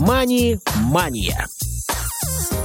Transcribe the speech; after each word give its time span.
«Мани-мания». 0.00 1.46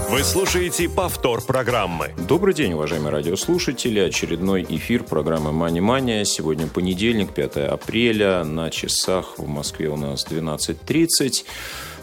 Вы 0.10 0.24
слушаете 0.24 0.88
повтор 0.88 1.42
программы. 1.42 2.14
Добрый 2.30 2.54
день, 2.54 2.72
уважаемые 2.74 3.12
радиослушатели. 3.12 4.00
Очередной 4.00 4.66
эфир 4.70 5.04
программы 5.04 5.52
«Мани 5.52 5.82
Мания». 5.82 6.24
Сегодня 6.24 6.68
понедельник, 6.68 7.34
5 7.34 7.58
апреля. 7.58 8.46
На 8.46 8.70
часах 8.70 9.38
в 9.38 9.48
Москве 9.48 9.90
у 9.90 9.98
нас 9.98 10.26
12.30. 10.26 11.44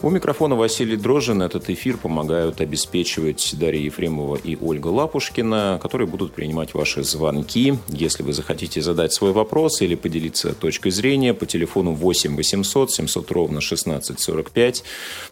У 0.04 0.10
микрофона 0.10 0.56
Василий 0.56 0.96
Дрожжин. 0.96 1.42
Этот 1.42 1.70
эфир 1.70 1.96
помогают 1.96 2.60
обеспечивать 2.60 3.54
Дарья 3.56 3.82
Ефремова 3.82 4.34
и 4.34 4.56
Ольга 4.60 4.88
Лапушкина, 4.88 5.78
которые 5.80 6.08
будут 6.08 6.32
принимать 6.32 6.74
ваши 6.74 7.04
звонки. 7.04 7.74
Если 7.86 8.24
вы 8.24 8.32
захотите 8.32 8.82
задать 8.82 9.12
свой 9.12 9.30
вопрос 9.30 9.80
или 9.80 9.94
поделиться 9.94 10.54
точкой 10.54 10.90
зрения, 10.90 11.34
по 11.34 11.46
телефону 11.46 11.92
8 11.92 12.34
800 12.34 12.90
700 12.90 13.30
ровно 13.30 13.58
1645. 13.58 14.82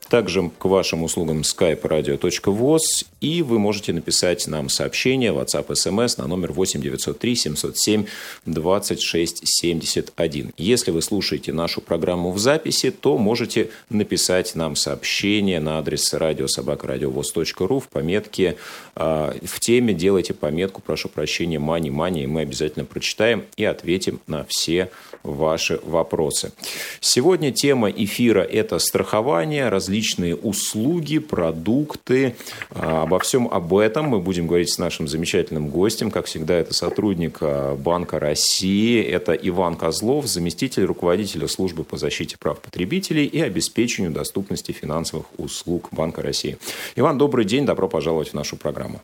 Также 0.09 0.53
к 0.57 0.65
вашим 0.67 1.03
услугам 1.03 1.41
skype 1.41 1.83
radio.voz. 1.83 3.07
И 3.21 3.43
вы 3.43 3.59
можете 3.59 3.93
написать 3.93 4.47
нам 4.47 4.69
сообщение, 4.69 5.33
WhatsApp, 5.33 5.67
SMS 5.67 6.15
на 6.19 6.29
номер 6.29 6.53
8 6.53 6.81
903 6.81 7.35
707 7.35 8.07
26 8.47 9.41
71. 9.43 10.53
Если 10.57 10.93
вы 10.93 11.03
слушаете 11.03 11.53
нашу 11.53 11.81
программу 11.81 12.31
в 12.31 12.39
записи, 12.39 12.93
то 12.93 13.19
можете 13.19 13.71
написать 13.89 14.55
нам 14.61 14.77
сообщение 14.77 15.59
на 15.59 15.79
адрес 15.79 16.13
радиособакарадиовоз.ру 16.13 17.81
в 17.81 17.89
пометке 17.89 18.57
э, 18.95 19.33
в 19.43 19.59
теме 19.59 19.95
делайте 19.95 20.35
пометку, 20.35 20.83
прошу 20.83 21.09
прощения, 21.09 21.59
мани-мани, 21.59 22.25
и 22.25 22.27
мы 22.27 22.43
обязательно 22.43 22.85
прочитаем 22.85 23.45
и 23.57 23.65
ответим 23.65 24.21
на 24.27 24.45
все 24.49 24.91
ваши 25.23 25.81
вопросы. 25.83 26.53
Сегодня 27.01 27.53
тема 27.53 27.91
эфира– 27.91 28.41
это 28.53 28.79
страхование, 28.79 29.69
различные 29.69 30.37
услуги, 30.37 31.19
продукты. 31.19 32.37
А, 32.71 33.03
обо 33.03 33.19
всем 33.19 33.49
об 33.49 33.75
этом 33.75 34.07
мы 34.07 34.21
будем 34.21 34.47
говорить 34.47 34.73
с 34.73 34.79
нашим 34.79 35.09
замечательным 35.09 35.69
гостем. 35.69 36.11
Как 36.11 36.27
всегда, 36.27 36.55
это 36.55 36.75
сотрудник 36.75 37.39
а, 37.41 37.77
Банка 37.77 38.19
России. 38.19 39.03
Это 39.03 39.33
Иван 39.33 39.77
Козлов, 39.77 40.27
заместитель 40.27 40.85
руководителя 40.85 41.49
службы 41.49 41.85
по 41.85 41.97
защите 41.97 42.37
прав 42.39 42.61
потребителей 42.61 43.25
и 43.25 43.41
обеспечению 43.41 44.13
доступности 44.13 44.50
финансовых 44.57 45.27
услуг 45.39 45.89
Банка 45.93 46.23
России. 46.23 46.59
Иван, 46.97 47.19
добрый 47.19 47.45
день, 47.45 47.65
добро 47.65 47.89
пожаловать 47.89 48.31
в 48.31 48.35
нашу 48.35 48.57
программу. 48.57 49.01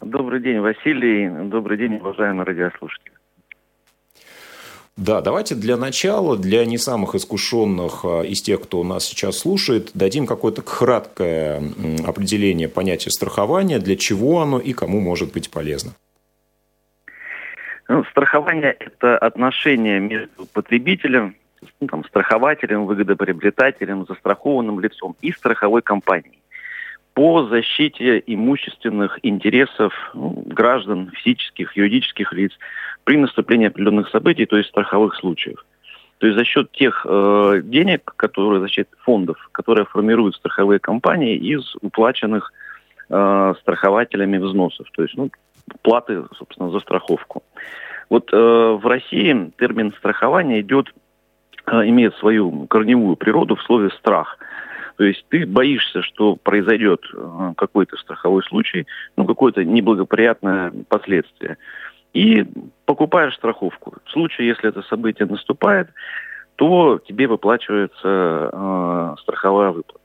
Добрый 0.00 0.40
день, 0.40 0.60
Василий. 0.60 1.28
Добрый 1.48 1.78
день, 1.78 1.96
уважаемые 1.96 2.44
радиослушатели. 2.44 3.12
Да, 4.96 5.20
давайте 5.20 5.56
для 5.56 5.76
начала, 5.76 6.36
для 6.36 6.64
не 6.64 6.78
самых 6.78 7.16
искушенных 7.16 8.04
а, 8.04 8.22
из 8.22 8.42
тех, 8.42 8.60
кто 8.60 8.84
нас 8.84 9.04
сейчас 9.04 9.38
слушает, 9.38 9.90
дадим 9.94 10.24
какое-то 10.24 10.62
краткое 10.62 11.60
определение 12.06 12.68
понятия 12.68 13.10
страхования, 13.10 13.80
для 13.80 13.96
чего 13.96 14.40
оно 14.40 14.60
и 14.60 14.72
кому 14.72 15.00
может 15.00 15.32
быть 15.32 15.50
полезно. 15.50 15.92
Ну, 17.88 18.04
страхование– 18.04 18.76
это 18.78 19.18
отношение 19.18 19.98
между 19.98 20.46
потребителем, 20.52 21.34
ну, 21.80 21.86
там, 21.88 22.04
страхователем, 22.04 22.86
выгодоприобретателем, 22.86 24.06
застрахованным 24.06 24.80
лицом 24.80 25.16
и 25.20 25.32
страховой 25.32 25.82
компанией 25.82 26.38
по 27.14 27.46
защите 27.46 28.22
имущественных 28.26 29.20
интересов 29.22 29.92
ну, 30.14 30.42
граждан, 30.46 31.10
физических, 31.14 31.76
юридических 31.76 32.32
лиц 32.32 32.52
при 33.04 33.16
наступлении 33.16 33.68
определенных 33.68 34.08
событий, 34.08 34.46
то 34.46 34.56
есть 34.56 34.68
страховых 34.68 35.14
случаев. 35.14 35.64
То 36.18 36.26
есть 36.26 36.38
за 36.38 36.44
счет 36.44 36.72
тех 36.72 37.06
э, 37.08 37.60
денег, 37.64 38.14
которые, 38.16 38.60
за 38.60 38.68
счет 38.68 38.88
фондов, 39.04 39.36
которые 39.52 39.84
формируют 39.84 40.36
страховые 40.36 40.80
компании 40.80 41.36
из 41.36 41.74
уплаченных 41.82 42.52
э, 43.10 43.54
страхователями 43.60 44.38
взносов, 44.38 44.86
то 44.92 45.02
есть 45.02 45.16
ну, 45.16 45.30
платы, 45.82 46.24
собственно, 46.36 46.70
за 46.70 46.80
страховку. 46.80 47.42
Вот 48.10 48.32
э, 48.32 48.36
в 48.36 48.86
России 48.86 49.52
термин 49.58 49.92
страхования 49.98 50.60
идет, 50.60 50.92
имеет 51.66 52.14
свою 52.16 52.66
корневую 52.66 53.16
природу 53.16 53.56
в 53.56 53.62
слове 53.62 53.90
страх. 53.90 54.38
То 54.96 55.04
есть 55.04 55.24
ты 55.28 55.44
боишься, 55.46 56.02
что 56.02 56.36
произойдет 56.36 57.00
э, 57.12 57.52
какой-то 57.56 57.96
страховой 57.96 58.42
случай, 58.44 58.86
ну, 59.16 59.24
какое-то 59.24 59.64
неблагоприятное 59.64 60.72
последствие. 60.88 61.56
И 62.12 62.46
покупаешь 62.84 63.34
страховку. 63.34 63.94
В 64.04 64.10
случае, 64.12 64.48
если 64.48 64.68
это 64.68 64.82
событие 64.82 65.26
наступает, 65.26 65.88
то 66.56 67.00
тебе 67.06 67.26
выплачивается 67.26 68.50
э, 68.52 69.14
страховая 69.22 69.70
выплата. 69.70 70.00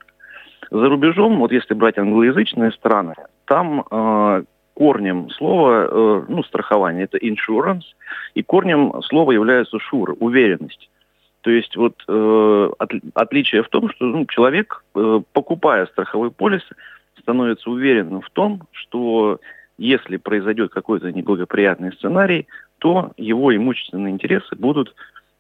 За 0.72 0.88
рубежом, 0.88 1.38
вот 1.38 1.52
если 1.52 1.74
брать 1.74 1.98
англоязычные 1.98 2.72
страны, 2.72 3.14
там 3.46 3.86
э, 3.90 4.44
корнем 4.74 5.30
слова, 5.32 5.88
э, 5.90 6.24
ну, 6.28 6.44
страхование, 6.44 7.04
это 7.04 7.18
insurance, 7.18 7.86
и 8.34 8.44
корнем 8.44 9.02
слова 9.04 9.32
является 9.32 9.78
sure, 9.78 10.16
уверенность. 10.20 10.90
То 11.42 11.52
есть 11.52 11.76
вот 11.76 12.04
э, 12.08 12.70
от, 12.80 12.92
отличие 13.14 13.64
в 13.64 13.70
том, 13.70 13.90
что 13.92 14.06
ну, 14.06 14.26
человек, 14.26 14.84
э, 14.96 15.22
покупая 15.32 15.86
страховой 15.88 16.32
полис, 16.32 16.64
становится 17.22 17.70
уверенным 17.70 18.22
в 18.22 18.30
том, 18.30 18.64
что 18.72 19.40
если 19.78 20.18
произойдет 20.18 20.72
какой-то 20.72 21.12
неблагоприятный 21.12 21.94
сценарий, 21.94 22.48
то 22.80 23.12
его 23.18 23.56
имущественные 23.56 24.14
интересы 24.14 24.56
будут 24.56 24.94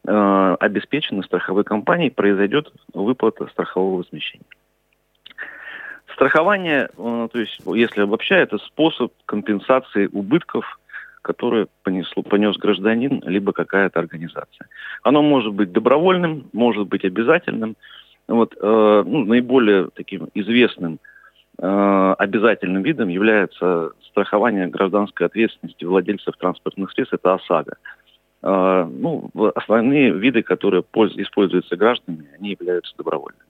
э, 0.06 0.56
обеспечены 0.60 1.24
страховой 1.24 1.66
компанией, 1.66 2.10
произойдет 2.10 2.72
выплата 2.94 3.48
страхового 3.48 3.98
возмещения. 3.98 4.46
Страхование, 6.14 6.90
э, 6.98 7.28
то 7.32 7.40
есть, 7.40 7.60
если 7.66 8.02
обобщать, 8.02 8.48
это 8.48 8.58
способ 8.60 9.12
компенсации 9.26 10.08
убытков, 10.12 10.80
которые 11.34 11.68
понесло, 11.84 12.24
понес 12.24 12.58
гражданин, 12.58 13.22
либо 13.26 13.52
какая-то 13.52 14.00
организация. 14.00 14.68
Оно 15.04 15.22
может 15.22 15.54
быть 15.54 15.72
добровольным, 15.72 16.50
может 16.54 16.88
быть 16.88 17.06
обязательным. 17.06 17.76
Вот, 18.28 18.56
э, 18.60 19.04
ну, 19.06 19.26
наиболее 19.26 19.90
таким 19.96 20.30
известным 20.36 21.00
Э, 21.62 22.16
обязательным 22.18 22.84
видом 22.84 23.10
является 23.10 23.92
страхование 24.10 24.68
гражданской 24.68 25.28
ответственности 25.28 25.84
владельцев 25.84 26.38
транспортных 26.38 26.92
средств, 26.92 27.16
это 27.16 27.34
ОСАГО. 27.34 27.76
Э, 28.44 28.90
ну, 28.90 29.30
основные 29.56 30.12
виды, 30.12 30.42
которые 30.42 30.84
используются 30.84 31.76
гражданами, 31.76 32.30
они 32.38 32.52
являются 32.52 32.96
добровольными. 32.98 33.44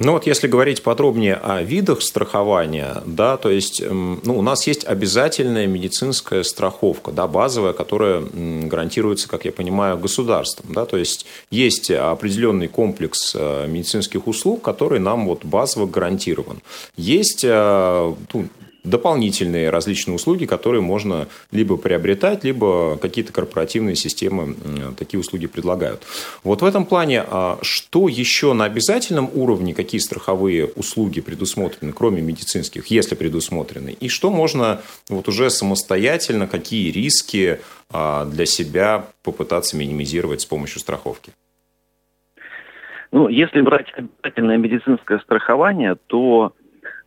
Ну 0.00 0.12
вот 0.12 0.26
если 0.26 0.46
говорить 0.46 0.82
подробнее 0.82 1.34
о 1.34 1.62
видах 1.62 2.02
страхования, 2.02 3.02
да, 3.04 3.36
то 3.36 3.50
есть 3.50 3.80
эм, 3.82 4.20
ну, 4.24 4.38
у 4.38 4.42
нас 4.42 4.66
есть 4.68 4.84
обязательная 4.84 5.66
медицинская 5.66 6.44
страховка, 6.44 7.10
да, 7.10 7.26
базовая, 7.26 7.72
которая 7.72 8.22
гарантируется, 8.22 9.28
как 9.28 9.44
я 9.44 9.50
понимаю, 9.50 9.98
государством. 9.98 10.72
Да, 10.72 10.86
то 10.86 10.96
есть 10.96 11.26
есть 11.50 11.90
определенный 11.90 12.68
комплекс 12.68 13.32
э, 13.34 13.66
медицинских 13.66 14.28
услуг, 14.28 14.62
который 14.62 15.00
нам 15.00 15.26
вот 15.26 15.44
базово 15.44 15.86
гарантирован. 15.86 16.60
Есть 16.96 17.44
ну, 17.44 18.16
дополнительные 18.84 19.70
различные 19.70 20.14
услуги, 20.14 20.46
которые 20.46 20.80
можно 20.80 21.28
либо 21.50 21.76
приобретать, 21.76 22.44
либо 22.44 22.96
какие-то 22.96 23.32
корпоративные 23.32 23.96
системы 23.96 24.54
такие 24.96 25.20
услуги 25.20 25.46
предлагают. 25.46 26.02
Вот 26.44 26.62
в 26.62 26.64
этом 26.64 26.86
плане, 26.86 27.24
а, 27.26 27.58
что 27.62 28.08
еще 28.08 28.52
на 28.52 28.64
обязательном 28.64 29.30
уровне, 29.34 29.74
какие 29.74 30.00
страховые 30.00 30.66
услуги 30.66 31.20
предусмотрены, 31.20 31.92
кроме 31.92 32.22
медицинских, 32.22 32.86
если 32.86 33.14
предусмотрены, 33.14 33.96
и 33.98 34.08
что 34.08 34.30
можно 34.30 34.80
вот 35.08 35.28
уже 35.28 35.50
самостоятельно, 35.50 36.46
какие 36.46 36.90
риски 36.90 37.60
а, 37.90 38.24
для 38.24 38.46
себя 38.46 39.06
попытаться 39.22 39.76
минимизировать 39.76 40.40
с 40.40 40.46
помощью 40.46 40.80
страховки? 40.80 41.32
Ну, 43.10 43.28
если 43.28 43.62
брать 43.62 43.92
обязательное 43.94 44.58
медицинское 44.58 45.18
страхование, 45.20 45.96
то 46.08 46.52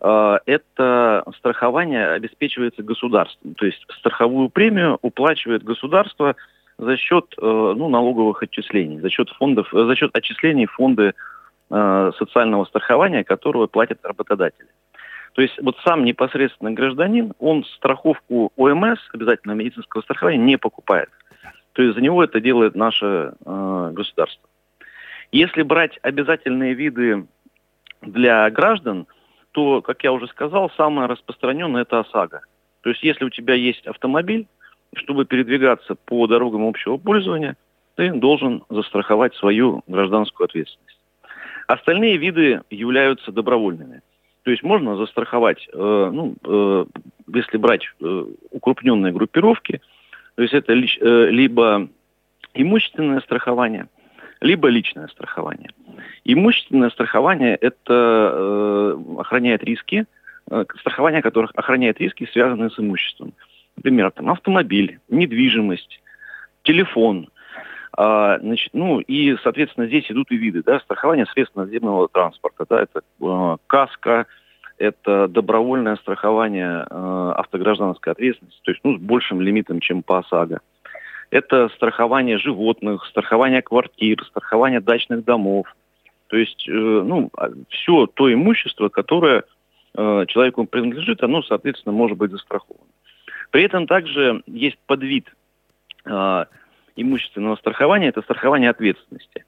это 0.01 1.23
страхование 1.37 2.07
обеспечивается 2.07 2.81
государством. 2.81 3.53
То 3.53 3.65
есть 3.65 3.85
страховую 3.99 4.49
премию 4.49 4.97
уплачивает 5.01 5.63
государство 5.63 6.35
за 6.77 6.97
счет 6.97 7.35
э, 7.37 7.45
ну, 7.45 7.87
налоговых 7.87 8.41
отчислений, 8.41 8.99
за 8.99 9.09
счет 9.09 9.29
фондов, 9.29 9.71
э, 9.73 9.85
за 9.85 9.95
счет 9.95 10.15
отчислений 10.15 10.65
фонды 10.65 11.13
социального 11.69 12.65
страхования, 12.65 13.23
которого 13.23 13.65
платят 13.65 13.99
работодатели. 14.03 14.67
То 15.35 15.41
есть 15.41 15.57
вот 15.61 15.77
сам 15.85 16.03
непосредственно 16.03 16.71
гражданин, 16.71 17.31
он 17.39 17.63
страховку 17.63 18.51
ОМС, 18.57 18.99
обязательно 19.13 19.53
медицинского 19.53 20.01
страхования, 20.01 20.37
не 20.37 20.57
покупает. 20.57 21.07
То 21.71 21.81
есть 21.81 21.95
за 21.95 22.01
него 22.01 22.21
это 22.21 22.41
делает 22.41 22.75
наше 22.75 23.35
э, 23.45 23.91
государство. 23.93 24.49
Если 25.31 25.61
брать 25.61 25.97
обязательные 26.01 26.73
виды 26.73 27.25
для 28.01 28.49
граждан– 28.49 29.07
то, 29.51 29.81
как 29.81 30.03
я 30.03 30.11
уже 30.11 30.27
сказал, 30.27 30.71
самое 30.77 31.07
распространенное 31.07 31.83
это 31.83 31.99
ОСАГО. 31.99 32.41
То 32.81 32.89
есть 32.89 33.03
если 33.03 33.25
у 33.25 33.29
тебя 33.29 33.53
есть 33.53 33.85
автомобиль, 33.85 34.47
чтобы 34.95 35.25
передвигаться 35.25 35.95
по 35.95 36.27
дорогам 36.27 36.65
общего 36.65 36.97
пользования, 36.97 37.55
ты 37.95 38.11
должен 38.13 38.63
застраховать 38.69 39.35
свою 39.35 39.83
гражданскую 39.87 40.45
ответственность. 40.45 40.97
Остальные 41.67 42.17
виды 42.17 42.61
являются 42.69 43.31
добровольными. 43.31 44.01
То 44.43 44.51
есть 44.51 44.63
можно 44.63 44.95
застраховать, 44.95 45.67
э, 45.71 46.09
ну, 46.11 46.35
э, 46.43 46.85
если 47.33 47.57
брать 47.57 47.83
э, 47.99 48.25
укрупненные 48.49 49.13
группировки, 49.13 49.81
то 50.35 50.41
есть 50.41 50.53
это 50.53 50.73
лич, 50.73 50.97
э, 50.99 51.27
либо 51.29 51.87
имущественное 52.53 53.21
страхование, 53.21 53.87
либо 54.41 54.67
личное 54.67 55.07
страхование. 55.07 55.69
Имущественное 56.25 56.89
страхование 56.89 57.55
это 57.55 57.83
э, 58.33 58.97
охраняет 59.19 59.63
риски, 59.63 60.05
э, 60.49 60.65
страхование 60.79 61.21
которых 61.21 61.51
охраняет 61.55 61.99
риски, 61.99 62.27
связанные 62.31 62.71
с 62.71 62.79
имуществом. 62.79 63.33
Например, 63.77 64.11
там, 64.11 64.29
автомобиль, 64.29 64.99
недвижимость, 65.09 66.01
телефон. 66.63 67.29
А, 67.93 68.39
значит, 68.39 68.71
ну 68.73 68.99
и, 68.99 69.37
соответственно, 69.43 69.87
здесь 69.87 70.09
идут 70.09 70.31
и 70.31 70.37
виды. 70.37 70.63
Да, 70.63 70.79
страхование 70.79 71.25
средств 71.27 71.55
наземного 71.55 72.07
транспорта. 72.09 72.65
Да, 72.67 72.81
это 72.81 73.01
э, 73.21 73.57
каска, 73.67 74.25
это 74.77 75.27
добровольное 75.27 75.97
страхование 75.97 76.85
э, 76.89 77.33
автогражданской 77.37 78.13
ответственности, 78.13 78.59
то 78.63 78.71
есть 78.71 78.81
ну, 78.83 78.97
с 78.97 79.01
большим 79.01 79.41
лимитом, 79.41 79.79
чем 79.79 80.01
по 80.01 80.19
ОСАГО. 80.19 80.61
Это 81.31 81.69
страхование 81.69 82.37
животных, 82.37 83.05
страхование 83.05 83.61
квартир, 83.61 84.23
страхование 84.25 84.81
дачных 84.81 85.23
домов. 85.23 85.65
То 86.27 86.37
есть, 86.37 86.67
э, 86.67 86.71
ну, 86.71 87.29
а, 87.37 87.49
все 87.69 88.05
то 88.05 88.31
имущество, 88.31 88.89
которое 88.89 89.43
э, 89.95 90.25
человеку 90.27 90.65
принадлежит, 90.65 91.23
оно, 91.23 91.41
соответственно, 91.41 91.93
может 91.93 92.17
быть 92.17 92.31
застраховано. 92.31 92.85
При 93.49 93.63
этом 93.63 93.87
также 93.87 94.43
есть 94.45 94.77
подвид 94.85 95.33
э, 96.05 96.45
имущественного 96.97 97.55
страхования, 97.55 98.09
это 98.09 98.21
страхование 98.21 98.69
ответственности. 98.69 99.45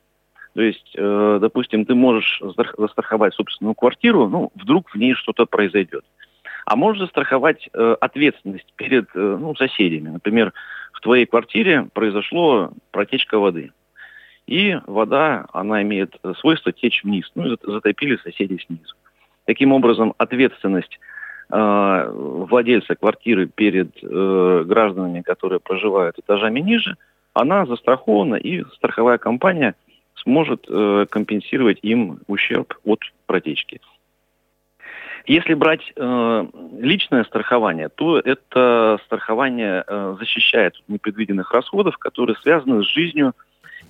То 0.53 0.61
есть, 0.61 0.95
допустим, 0.95 1.83
ты 1.83 1.95
можешь 1.95 2.39
застраховать 2.77 3.33
собственную 3.33 3.73
квартиру, 3.73 4.29
ну, 4.29 4.51
вдруг 4.53 4.91
в 4.91 4.95
ней 4.95 5.15
что-то 5.15 5.47
произойдет. 5.47 6.05
А 6.65 6.75
можешь 6.75 7.01
застраховать 7.01 7.69
э, 7.73 7.95
ответственность 7.99 8.71
перед 8.75 9.05
э, 9.15 9.37
ну, 9.39 9.55
соседями. 9.55 10.09
Например, 10.09 10.53
в 10.93 11.01
твоей 11.01 11.25
квартире 11.25 11.87
произошло 11.93 12.71
протечка 12.91 13.39
воды. 13.39 13.71
И 14.47 14.77
вода, 14.87 15.45
она 15.53 15.81
имеет 15.83 16.15
свойство 16.39 16.71
течь 16.71 17.03
вниз. 17.03 17.29
Ну, 17.35 17.57
затопили 17.63 18.17
соседи 18.17 18.59
снизу. 18.65 18.95
Таким 19.45 19.73
образом, 19.73 20.13
ответственность 20.17 20.99
э, 21.49 22.11
владельца 22.13 22.95
квартиры 22.95 23.47
перед 23.47 23.91
э, 24.01 24.63
гражданами, 24.65 25.21
которые 25.21 25.59
проживают 25.59 26.17
этажами 26.19 26.59
ниже, 26.59 26.95
она 27.33 27.65
застрахована, 27.65 28.35
и 28.35 28.63
страховая 28.75 29.17
компания– 29.17 29.75
сможет 30.23 30.65
э, 30.69 31.05
компенсировать 31.09 31.79
им 31.81 32.19
ущерб 32.27 32.73
от 32.85 32.99
протечки. 33.25 33.79
Если 35.25 35.53
брать 35.53 35.93
э, 35.95 36.45
личное 36.79 37.23
страхование, 37.23 37.87
то 37.89 38.19
это 38.19 38.99
страхование 39.05 39.83
э, 39.87 40.15
защищает 40.19 40.75
от 40.75 40.89
непредвиденных 40.89 41.51
расходов, 41.53 41.97
которые 41.97 42.35
связаны 42.37 42.83
с 42.83 42.87
жизнью 42.87 43.33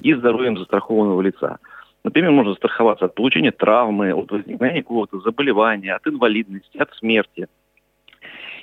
и 0.01 0.13
здоровьем 0.13 0.57
застрахованного 0.57 1.21
лица. 1.21 1.57
Например, 2.03 2.31
можно 2.31 2.53
страховаться 2.53 3.05
от 3.05 3.15
получения 3.15 3.51
травмы, 3.51 4.13
от 4.13 4.29
возникновения 4.31 4.83
какого-то 4.83 5.21
заболевания, 5.21 5.95
от 5.95 6.05
инвалидности, 6.05 6.77
от 6.77 6.93
смерти. 6.95 7.47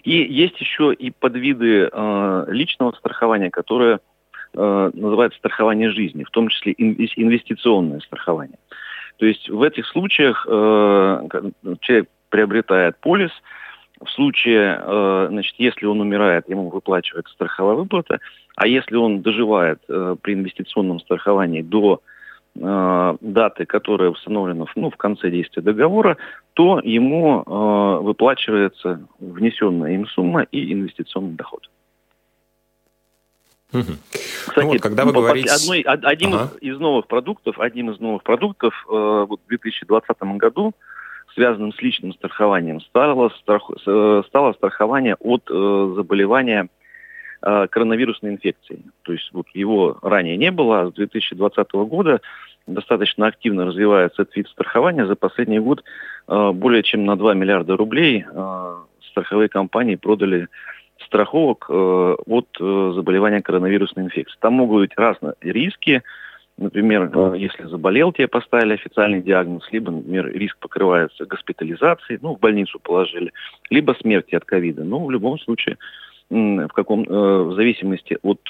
И 0.05 0.13
есть 0.13 0.61
еще 0.61 0.95
и 0.95 1.11
подвиды 1.11 1.89
э, 1.91 2.45
личного 2.49 2.93
страхования, 2.93 3.51
которые 3.51 3.99
э, 4.55 4.91
называется 4.95 5.39
страхование 5.39 5.91
жизни, 5.91 6.23
в 6.23 6.31
том 6.31 6.49
числе 6.49 6.73
инвестиционное 6.79 8.01
страхование. 8.01 8.59
То 9.17 9.27
есть 9.27 9.49
в 9.51 9.61
этих 9.63 9.87
случаях 9.87 10.47
э, 10.49 11.29
человек 11.81 12.09
приобретает 12.31 12.97
полис, 12.99 13.31
в 14.01 14.09
случае, 14.11 14.81
э, 14.83 15.27
значит, 15.31 15.55
если 15.59 15.87
он 15.87 16.01
умирает, 16.01 16.49
ему 16.49 16.71
выплачивается 16.71 17.35
страховая 17.35 17.77
выплата, 17.77 18.21
а 18.57 18.67
если 18.67 18.97
он 18.97 19.21
доживает 19.21 19.81
э, 19.89 20.17
при 20.21 20.35
инвестиционном 20.35 21.01
страховании 21.01 21.61
до 21.61 22.01
э, 22.55 23.17
даты, 23.21 23.67
которая 23.67 24.09
установлена 24.09 24.65
ну, 24.75 24.91
в 24.91 24.97
конце 24.97 25.31
действия 25.31 25.63
договора, 25.63 26.17
то 26.55 26.81
ему 26.83 27.43
э, 27.43 28.03
выплачивается 28.03 29.01
внесенная 29.19 29.93
им 29.93 30.07
сумма 30.07 30.43
и 30.43 30.73
инвестиционный 30.73 31.35
доход. 31.35 31.69
Угу. 33.73 33.93
Кстати, 34.49 34.67
ну, 34.67 34.73
вот, 34.73 34.81
когда 34.81 35.05
вы 35.05 35.13
говорите... 35.13 35.51
одной, 35.51 35.83
одним 35.83 36.35
ага. 36.35 36.51
из, 36.61 36.79
новых 36.79 37.07
продуктов, 37.07 37.61
одним 37.61 37.91
из 37.91 38.01
новых 38.01 38.23
продуктов 38.23 38.75
э, 38.89 39.27
вот 39.29 39.41
в 39.45 39.49
2020 39.49 40.23
году, 40.39 40.73
связанным 41.35 41.73
с 41.73 41.81
личным 41.81 42.13
страхованием, 42.13 42.81
стало, 42.81 43.29
страх, 43.41 43.71
э, 43.87 44.23
стало 44.27 44.53
страхование 44.55 45.17
от 45.17 45.43
э, 45.51 45.93
заболевания 45.97 46.69
э, 47.43 47.67
коронавирусной 47.69 48.33
инфекцией. 48.33 48.85
То 49.03 49.13
есть 49.13 49.31
вот 49.33 49.47
его 49.55 49.99
ранее 50.03 50.37
не 50.37 50.51
было, 50.51 50.83
а 50.83 50.91
с 50.91 50.95
2020 50.95 51.73
года 51.73 52.21
достаточно 52.67 53.27
активно 53.27 53.67
развивается 53.67 54.23
этот 54.23 54.37
вид 54.37 54.49
страхования. 54.49 55.07
За 55.07 55.17
последний 55.17 55.59
год 55.59 55.85
э, 56.29 56.51
более 56.53 56.83
чем 56.83 57.05
на 57.05 57.17
2 57.17 57.35
миллиарда 57.35 57.77
рублей 57.77 58.25
э, 58.27 58.75
страховые 59.11 59.49
компании 59.49 59.97
продали 59.97 60.49
страховок 61.05 61.67
э, 61.69 61.73
от 62.27 62.49
э, 62.61 62.93
заболевания 62.95 63.43
коронавирусной 63.43 64.05
инфекцией. 64.07 64.39
Там 64.41 64.55
могут 64.55 64.81
быть 64.81 64.93
разные 64.97 65.35
риски. 65.41 66.03
Например, 66.61 67.11
э, 67.13 67.39
если 67.39 67.65
заболел, 67.65 68.13
тебе 68.13 68.29
поставили 68.29 68.75
официальный 68.75 69.23
диагноз, 69.23 69.67
либо, 69.73 69.91
например, 69.91 70.31
риск 70.31 70.59
покрывается 70.59 71.25
госпитализацией, 71.25 72.19
ну, 72.21 72.37
в 72.37 72.39
больницу 72.39 72.79
положили, 72.79 73.33
либо 73.71 73.97
смерти 73.99 74.35
от 74.35 74.45
ковида. 74.45 74.85
Ну, 74.85 75.07
в 75.07 75.11
любом 75.11 75.39
случае, 75.39 75.79
в, 76.29 76.69
каком, 76.69 77.05
в 77.05 77.55
зависимости 77.55 78.19
от 78.23 78.41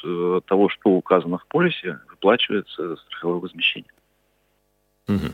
того, 0.47 0.69
что 0.69 0.91
указано 0.91 1.39
в 1.39 1.47
полисе, 1.47 2.01
выплачивается 2.11 2.97
страховое 2.97 3.39
возмещение. 3.39 3.91
Угу. 5.09 5.33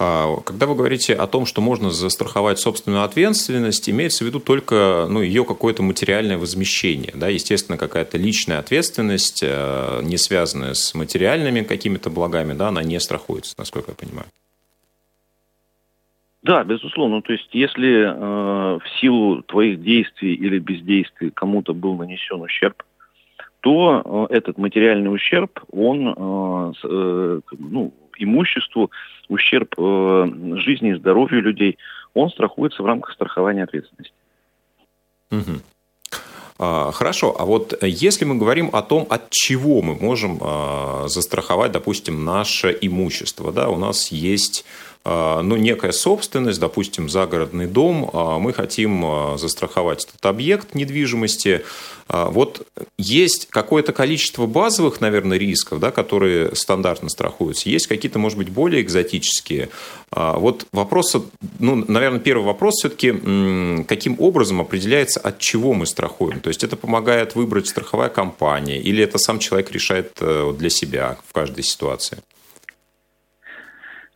А, 0.00 0.36
когда 0.44 0.66
вы 0.66 0.76
говорите 0.76 1.12
о 1.12 1.26
том, 1.26 1.44
что 1.44 1.60
можно 1.60 1.90
застраховать 1.90 2.60
собственную 2.60 3.02
ответственность, 3.02 3.90
имеется 3.90 4.22
в 4.22 4.28
виду 4.28 4.38
только 4.38 5.08
ну, 5.10 5.20
ее 5.20 5.44
какое-то 5.44 5.82
материальное 5.82 6.38
возмещение. 6.38 7.12
Да? 7.14 7.28
Естественно, 7.28 7.76
какая-то 7.76 8.16
личная 8.16 8.60
ответственность, 8.60 9.42
э, 9.42 10.00
не 10.04 10.16
связанная 10.16 10.74
с 10.74 10.94
материальными 10.94 11.62
какими-то 11.62 12.10
благами, 12.10 12.52
да, 12.52 12.68
она 12.68 12.84
не 12.84 13.00
страхуется, 13.00 13.56
насколько 13.58 13.90
я 13.90 13.96
понимаю. 13.96 14.28
Да, 16.42 16.62
безусловно. 16.62 17.20
То 17.20 17.32
есть, 17.32 17.48
если 17.52 18.04
э, 18.04 18.78
в 18.78 19.00
силу 19.00 19.42
твоих 19.42 19.82
действий 19.82 20.34
или 20.34 20.60
бездействий 20.60 21.32
кому-то 21.32 21.74
был 21.74 21.96
нанесен 21.96 22.40
ущерб, 22.40 22.84
то 23.60 24.28
э, 24.30 24.34
этот 24.36 24.58
материальный 24.58 25.12
ущерб, 25.12 25.60
он 25.72 26.08
э, 26.08 26.72
э, 26.84 27.40
ну, 27.58 27.92
имуществу, 28.18 28.90
ущерб 29.28 29.74
э, 29.78 30.26
жизни 30.56 30.90
и 30.90 30.98
здоровью 30.98 31.42
людей, 31.42 31.78
он 32.14 32.30
страхуется 32.30 32.82
в 32.82 32.86
рамках 32.86 33.14
страхования 33.14 33.64
ответственности. 33.64 34.14
Угу. 35.30 35.60
Хорошо, 36.60 37.36
а 37.38 37.44
вот 37.44 37.80
если 37.82 38.24
мы 38.24 38.34
говорим 38.34 38.70
о 38.72 38.82
том, 38.82 39.06
от 39.10 39.30
чего 39.30 39.80
мы 39.80 39.94
можем 39.94 40.40
а, 40.40 41.04
застраховать, 41.06 41.70
допустим, 41.70 42.24
наше 42.24 42.76
имущество, 42.80 43.52
да, 43.52 43.68
у 43.68 43.76
нас 43.76 44.10
есть 44.10 44.64
а, 44.64 44.87
ну, 45.08 45.56
некая 45.56 45.92
собственность, 45.92 46.60
допустим, 46.60 47.08
загородный 47.08 47.66
дом, 47.66 48.10
а, 48.12 48.38
мы 48.38 48.52
хотим 48.52 49.04
а, 49.04 49.38
застраховать 49.38 50.04
этот 50.04 50.24
объект 50.26 50.74
недвижимости. 50.74 51.64
Вот 52.10 52.66
есть 52.96 53.48
какое-то 53.50 53.92
количество 53.92 54.46
базовых, 54.46 55.02
наверное, 55.02 55.36
рисков, 55.36 55.78
да, 55.78 55.90
которые 55.90 56.56
стандартно 56.56 57.10
страхуются. 57.10 57.68
Есть 57.68 57.86
какие-то, 57.86 58.18
может 58.18 58.38
быть, 58.38 58.48
более 58.48 58.80
экзотические. 58.80 59.68
Вот 60.10 60.64
вопрос, 60.72 61.14
ну, 61.58 61.84
наверное, 61.86 62.18
первый 62.18 62.44
вопрос 62.46 62.76
все-таки, 62.76 63.12
каким 63.86 64.16
образом 64.20 64.58
определяется, 64.62 65.20
от 65.20 65.38
чего 65.38 65.74
мы 65.74 65.84
страхуем? 65.84 66.40
То 66.40 66.48
есть 66.48 66.64
это 66.64 66.76
помогает 66.76 67.34
выбрать 67.34 67.66
страховая 67.66 68.08
компания 68.08 68.80
или 68.80 69.04
это 69.04 69.18
сам 69.18 69.38
человек 69.38 69.70
решает 69.70 70.12
э, 70.20 70.54
для 70.56 70.70
себя 70.70 71.18
в 71.28 71.34
каждой 71.34 71.62
ситуации? 71.62 72.22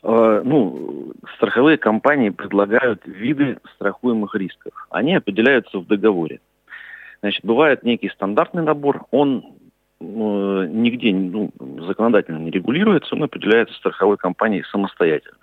Э, 0.03 0.43
ну, 0.45 1.13
страховые 1.37 1.79
компании 1.79 2.31
предлагают 2.31 3.03
виды 3.07 3.59
страхуемых 3.77 4.35
рисков. 4.35 4.73
Они 4.91 5.15
определяются 5.15 5.79
в 5.79 5.87
договоре. 5.87 6.41
Значит, 7.21 7.45
бывает 7.45 7.85
некий 7.85 8.09
стандартный 8.09 8.65
набор, 8.65 9.05
он 9.13 9.45
э, 10.01 10.05
нигде 10.05 11.13
ну, 11.13 11.53
законодательно 11.87 12.39
не 12.39 12.51
регулируется, 12.51 13.15
он 13.15 13.23
определяется 13.23 13.77
страховой 13.77 14.17
компанией 14.17 14.65
самостоятельно. 14.65 15.39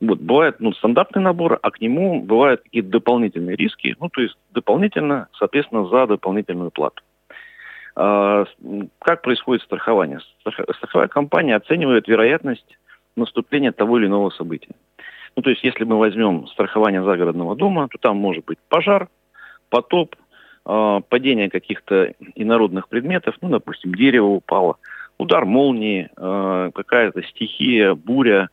Вот, 0.00 0.18
бывает 0.18 0.56
ну, 0.60 0.72
стандартный 0.74 1.22
набор, 1.22 1.58
а 1.62 1.70
к 1.70 1.80
нему 1.80 2.22
бывают 2.22 2.62
какие-то 2.62 2.90
дополнительные 2.90 3.56
риски, 3.56 3.96
ну, 3.98 4.10
то 4.10 4.20
есть 4.20 4.36
дополнительно, 4.52 5.28
соответственно, 5.38 5.86
за 5.86 6.06
дополнительную 6.06 6.70
плату. 6.70 7.02
Как 7.94 9.22
происходит 9.22 9.62
страхование? 9.62 10.20
Страховая 10.40 11.08
компания 11.08 11.56
оценивает 11.56 12.08
вероятность 12.08 12.78
наступления 13.20 13.72
того 13.72 13.98
или 13.98 14.06
иного 14.06 14.30
события. 14.30 14.74
Ну, 15.36 15.42
то 15.42 15.50
есть, 15.50 15.62
если 15.62 15.84
мы 15.84 15.98
возьмем 15.98 16.48
страхование 16.48 17.04
загородного 17.04 17.54
дома, 17.54 17.88
то 17.88 17.98
там 17.98 18.16
может 18.16 18.44
быть 18.44 18.58
пожар, 18.68 19.08
потоп, 19.68 20.16
падение 20.64 21.48
каких-то 21.48 22.12
инородных 22.34 22.88
предметов, 22.88 23.36
ну, 23.40 23.48
допустим, 23.48 23.94
дерево 23.94 24.26
упало, 24.26 24.76
удар 25.18 25.44
молнии, 25.44 26.10
какая-то 26.16 27.22
стихия, 27.22 27.94
буря, 27.94 28.48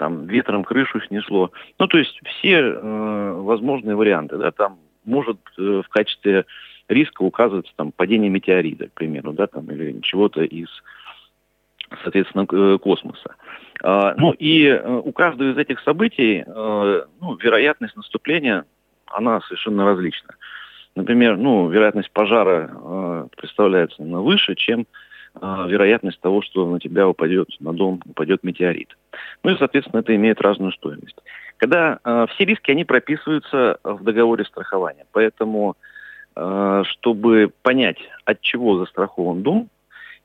там 0.00 0.26
ветром 0.26 0.64
крышу 0.64 0.98
снесло. 1.02 1.52
Ну, 1.78 1.86
то 1.86 1.98
есть 1.98 2.18
все 2.24 2.60
э, 2.60 3.32
возможные 3.36 3.96
варианты. 3.96 4.38
Да, 4.38 4.50
там 4.50 4.78
может 5.04 5.38
э, 5.58 5.82
в 5.84 5.88
качестве 5.90 6.46
риска 6.88 7.22
указываться 7.22 7.70
там 7.76 7.92
падение 7.92 8.30
метеорита, 8.30 8.88
к 8.88 8.92
примеру, 8.92 9.34
да, 9.34 9.46
там, 9.46 9.70
или 9.70 10.00
чего-то 10.00 10.42
из, 10.42 10.68
соответственно, 12.02 12.46
э, 12.50 12.78
космоса. 12.78 13.34
А, 13.82 14.14
ну 14.16 14.32
и 14.32 14.66
э, 14.66 14.88
у 14.88 15.12
каждого 15.12 15.50
из 15.50 15.58
этих 15.58 15.80
событий 15.80 16.44
э, 16.46 17.02
ну, 17.20 17.36
вероятность 17.36 17.96
наступления, 17.96 18.64
она 19.06 19.40
совершенно 19.42 19.84
различна. 19.84 20.34
Например, 20.94 21.36
ну, 21.36 21.68
вероятность 21.68 22.10
пожара 22.10 23.28
представляется 23.36 24.02
выше, 24.02 24.56
чем 24.56 24.86
вероятность 25.40 26.20
того, 26.20 26.42
что 26.42 26.68
на 26.68 26.80
тебя 26.80 27.08
упадет, 27.08 27.48
на 27.60 27.72
дом 27.72 28.00
упадет 28.04 28.42
метеорит. 28.42 28.96
Ну 29.44 29.52
и, 29.52 29.56
соответственно, 29.56 30.00
это 30.00 30.14
имеет 30.16 30.40
разную 30.40 30.72
стоимость. 30.72 31.16
Когда 31.60 32.00
э, 32.02 32.26
все 32.30 32.44
риски, 32.46 32.70
они 32.70 32.84
прописываются 32.84 33.78
в 33.84 34.02
договоре 34.02 34.44
страхования. 34.46 35.04
Поэтому, 35.12 35.76
э, 36.34 36.82
чтобы 36.86 37.52
понять, 37.62 37.98
от 38.24 38.40
чего 38.40 38.78
застрахован 38.78 39.42
дом 39.42 39.68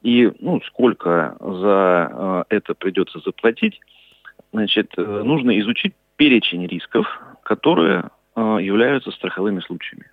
и 0.01 0.31
ну, 0.39 0.61
сколько 0.61 1.35
за 1.39 2.45
э, 2.49 2.55
это 2.55 2.73
придется 2.73 3.19
заплатить, 3.19 3.79
значит, 4.51 4.91
э, 4.97 5.01
нужно 5.01 5.59
изучить 5.59 5.93
перечень 6.15 6.65
рисков, 6.67 7.07
которые 7.43 8.09
э, 8.35 8.57
являются 8.61 9.11
страховыми 9.11 9.59
случаями. 9.61 10.05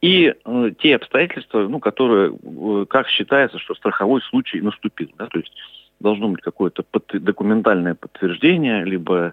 И 0.00 0.34
э, 0.44 0.70
те 0.78 0.96
обстоятельства, 0.96 1.66
ну, 1.68 1.80
которые, 1.80 2.32
э, 2.32 2.86
как 2.88 3.08
считается, 3.08 3.58
что 3.58 3.74
страховой 3.74 4.20
случай 4.22 4.60
наступил. 4.60 5.10
Да? 5.18 5.26
То 5.26 5.38
есть 5.38 5.52
должно 6.00 6.28
быть 6.28 6.42
какое-то 6.42 6.82
под, 6.82 7.04
документальное 7.12 7.94
подтверждение, 7.94 8.84
либо 8.84 9.32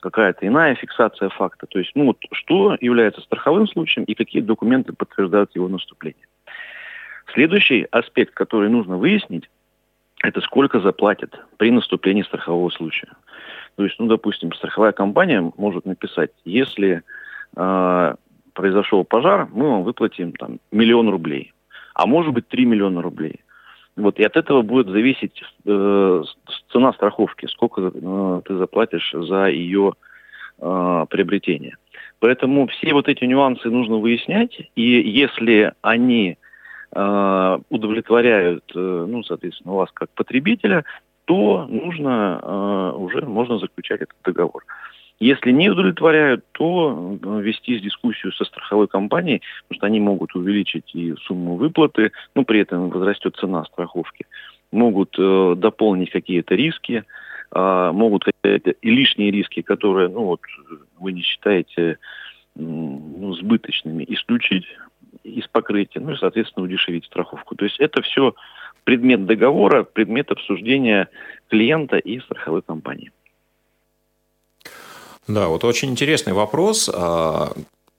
какая-то 0.00 0.46
иная 0.46 0.76
фиксация 0.76 1.28
факта. 1.30 1.66
То 1.66 1.78
есть, 1.78 1.90
ну 1.94 2.06
вот, 2.06 2.18
что 2.32 2.76
является 2.80 3.20
страховым 3.22 3.66
случаем 3.66 4.04
и 4.04 4.14
какие 4.14 4.42
документы 4.42 4.92
подтверждают 4.92 5.54
его 5.54 5.68
наступление. 5.68 6.26
Следующий 7.32 7.86
аспект, 7.90 8.34
который 8.34 8.70
нужно 8.70 8.96
выяснить, 8.96 9.48
это 10.22 10.40
сколько 10.40 10.80
заплатят 10.80 11.38
при 11.56 11.70
наступлении 11.70 12.22
страхового 12.22 12.70
случая. 12.70 13.12
То 13.76 13.84
есть, 13.84 13.96
ну, 13.98 14.06
допустим, 14.06 14.52
страховая 14.52 14.92
компания 14.92 15.52
может 15.56 15.86
написать, 15.86 16.30
если 16.44 17.02
э, 17.56 18.14
произошел 18.54 19.04
пожар, 19.04 19.48
мы 19.52 19.68
вам 19.70 19.82
выплатим 19.84 20.32
там 20.32 20.58
миллион 20.72 21.08
рублей, 21.08 21.52
а 21.94 22.06
может 22.06 22.32
быть 22.32 22.48
3 22.48 22.64
миллиона 22.64 23.02
рублей. 23.02 23.40
Вот, 23.94 24.18
и 24.18 24.24
от 24.24 24.36
этого 24.36 24.62
будет 24.62 24.88
зависеть 24.88 25.42
э, 25.64 26.22
цена 26.72 26.92
страховки, 26.92 27.46
сколько 27.46 27.92
э, 27.94 28.40
ты 28.44 28.56
заплатишь 28.56 29.12
за 29.12 29.46
ее 29.46 29.92
э, 30.60 31.06
приобретение. 31.10 31.76
Поэтому 32.20 32.66
все 32.68 32.92
вот 32.94 33.08
эти 33.08 33.24
нюансы 33.24 33.68
нужно 33.70 33.96
выяснять, 33.96 34.70
и 34.74 34.82
если 34.82 35.72
они 35.82 36.36
удовлетворяют, 36.90 38.64
э, 38.74 39.06
ну, 39.08 39.22
соответственно, 39.22 39.74
вас 39.74 39.90
как 39.92 40.10
потребителя, 40.10 40.84
то 41.26 41.66
нужно 41.68 42.40
э, 42.42 42.96
уже 42.96 43.20
можно 43.26 43.58
заключать 43.58 44.00
этот 44.00 44.16
договор. 44.24 44.64
Если 45.20 45.50
не 45.50 45.68
удовлетворяют, 45.68 46.44
то 46.52 47.18
э, 47.22 47.40
вести 47.42 47.78
дискуссию 47.80 48.32
со 48.32 48.44
страховой 48.44 48.86
компанией, 48.86 49.42
потому 49.68 49.78
что 49.78 49.86
они 49.86 50.00
могут 50.00 50.34
увеличить 50.36 50.94
и 50.94 51.14
сумму 51.26 51.56
выплаты, 51.56 52.12
но 52.34 52.44
при 52.44 52.60
этом 52.60 52.88
возрастет 52.88 53.36
цена 53.36 53.64
страховки. 53.64 54.26
Могут 54.70 55.16
э, 55.18 55.54
дополнить 55.56 56.10
какие-то 56.10 56.54
риски, 56.54 57.04
э, 57.52 57.90
могут 57.92 58.24
какие-то 58.24 58.70
и 58.70 58.90
лишние 58.90 59.32
риски, 59.32 59.62
которые 59.62 60.08
ну, 60.08 60.24
вот, 60.24 60.40
вы 61.00 61.12
не 61.12 61.22
считаете 61.22 61.98
ну, 62.54 63.34
сбыточными, 63.34 64.04
исключить 64.08 64.66
из 65.28 65.46
покрытия, 65.48 66.00
ну 66.00 66.12
и, 66.12 66.16
соответственно, 66.16 66.64
удешевить 66.64 67.04
страховку. 67.04 67.54
То 67.54 67.64
есть 67.64 67.78
это 67.78 68.02
все 68.02 68.34
предмет 68.84 69.26
договора, 69.26 69.84
предмет 69.84 70.30
обсуждения 70.30 71.08
клиента 71.48 71.98
и 71.98 72.20
страховой 72.20 72.62
компании. 72.62 73.12
Да, 75.26 75.48
вот 75.48 75.64
очень 75.64 75.90
интересный 75.90 76.32
вопрос. 76.32 76.88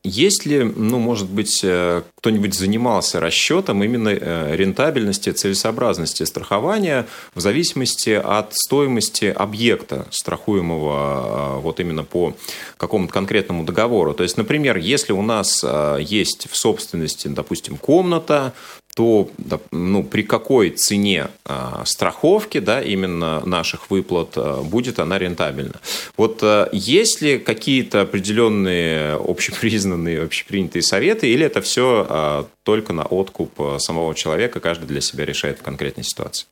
Есть 0.06 0.46
ли, 0.46 0.64
ну, 0.64 0.98
может 0.98 1.30
быть, 1.30 1.60
э, 1.62 2.04
кто-нибудь 2.16 2.54
занимался 2.54 3.20
расчетом 3.20 3.84
именно 3.84 4.10
э, 4.10 4.56
рентабельности, 4.56 5.32
целесообразности 5.32 6.24
страхования 6.24 7.06
в 7.36 7.42
зависимости 7.42 8.12
от 8.12 8.54
стоимости 8.54 9.26
объекта, 9.26 10.08
страхуемого 10.12 10.94
а, 10.96 11.60
вот 11.60 11.82
именно 11.82 12.06
по 12.06 12.34
какому-то 12.78 13.12
конкретному 13.12 13.66
договору? 13.66 14.14
То 14.14 14.24
есть, 14.24 14.38
например, 14.38 14.78
если 14.78 15.12
у 15.12 15.22
нас 15.22 15.66
есть 16.00 16.50
в 16.50 16.56
собственности, 16.56 17.28
допустим, 17.28 17.76
комната, 17.76 18.54
то 18.96 19.30
ну, 19.72 20.04
при 20.04 20.24
какой 20.24 20.72
цене 20.72 21.28
э, 21.46 21.54
страховки, 21.86 22.60
да, 22.60 22.82
именно 22.82 23.46
наших 23.46 23.90
выплат, 23.90 24.34
э, 24.36 24.62
будет 24.64 25.00
она 25.00 25.18
рентабельна. 25.18 25.76
Вот 26.18 26.40
э, 26.44 26.68
есть 26.72 27.22
ли 27.22 27.40
какие-то 27.40 28.02
определенные 28.02 29.14
общепризнанные, 29.14 30.24
общепринятые 30.24 30.82
советы, 30.82 31.32
или 31.32 31.46
это 31.46 31.62
все 31.62 32.48
только 32.64 32.94
на 32.94 33.04
откуп 33.04 33.52
самого 33.78 34.14
человека, 34.16 34.60
каждый 34.60 34.86
для 34.86 35.02
себя 35.02 35.26
решает 35.26 35.60
в 35.60 35.64
конкретной 35.64 36.04
ситуации? 36.04 36.48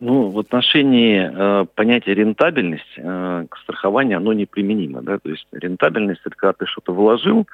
Ну, 0.00 0.30
в 0.30 0.38
отношении 0.38 1.20
э, 1.20 1.66
понятия 1.74 2.14
рентабельность 2.14 2.96
э, 2.96 3.46
к 3.50 3.56
страхованию 3.58 4.16
оно 4.16 4.32
неприменимо. 4.32 5.02
Да? 5.02 5.18
То 5.18 5.30
есть 5.30 5.46
рентабельность– 5.52 6.22
это 6.24 6.34
когда 6.36 6.54
ты 6.54 6.66
что-то 6.66 6.94
вложил 6.94 7.46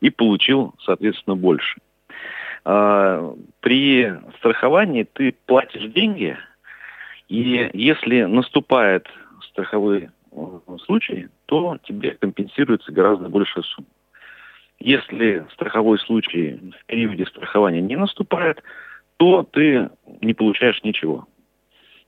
и 0.00 0.10
получил, 0.10 0.74
соответственно, 0.84 1.36
больше– 1.36 1.78
а, 1.90 1.91
при 2.64 4.14
страховании 4.38 5.06
ты 5.12 5.34
платишь 5.46 5.90
деньги, 5.92 6.36
и 7.32 7.70
если 7.72 8.24
наступает 8.24 9.08
страховой 9.48 10.10
э, 10.32 10.58
случай, 10.84 11.28
то 11.46 11.78
тебе 11.82 12.10
компенсируется 12.12 12.92
гораздо 12.92 13.28
большая 13.28 13.64
сумма. 13.64 13.88
Если 14.78 15.46
страховой 15.54 15.98
случай 16.00 16.60
в 16.78 16.86
периоде 16.86 17.24
страхования 17.26 17.80
не 17.80 17.96
наступает, 17.96 18.62
то 19.16 19.44
ты 19.44 19.88
не 20.20 20.34
получаешь 20.34 20.82
ничего. 20.82 21.26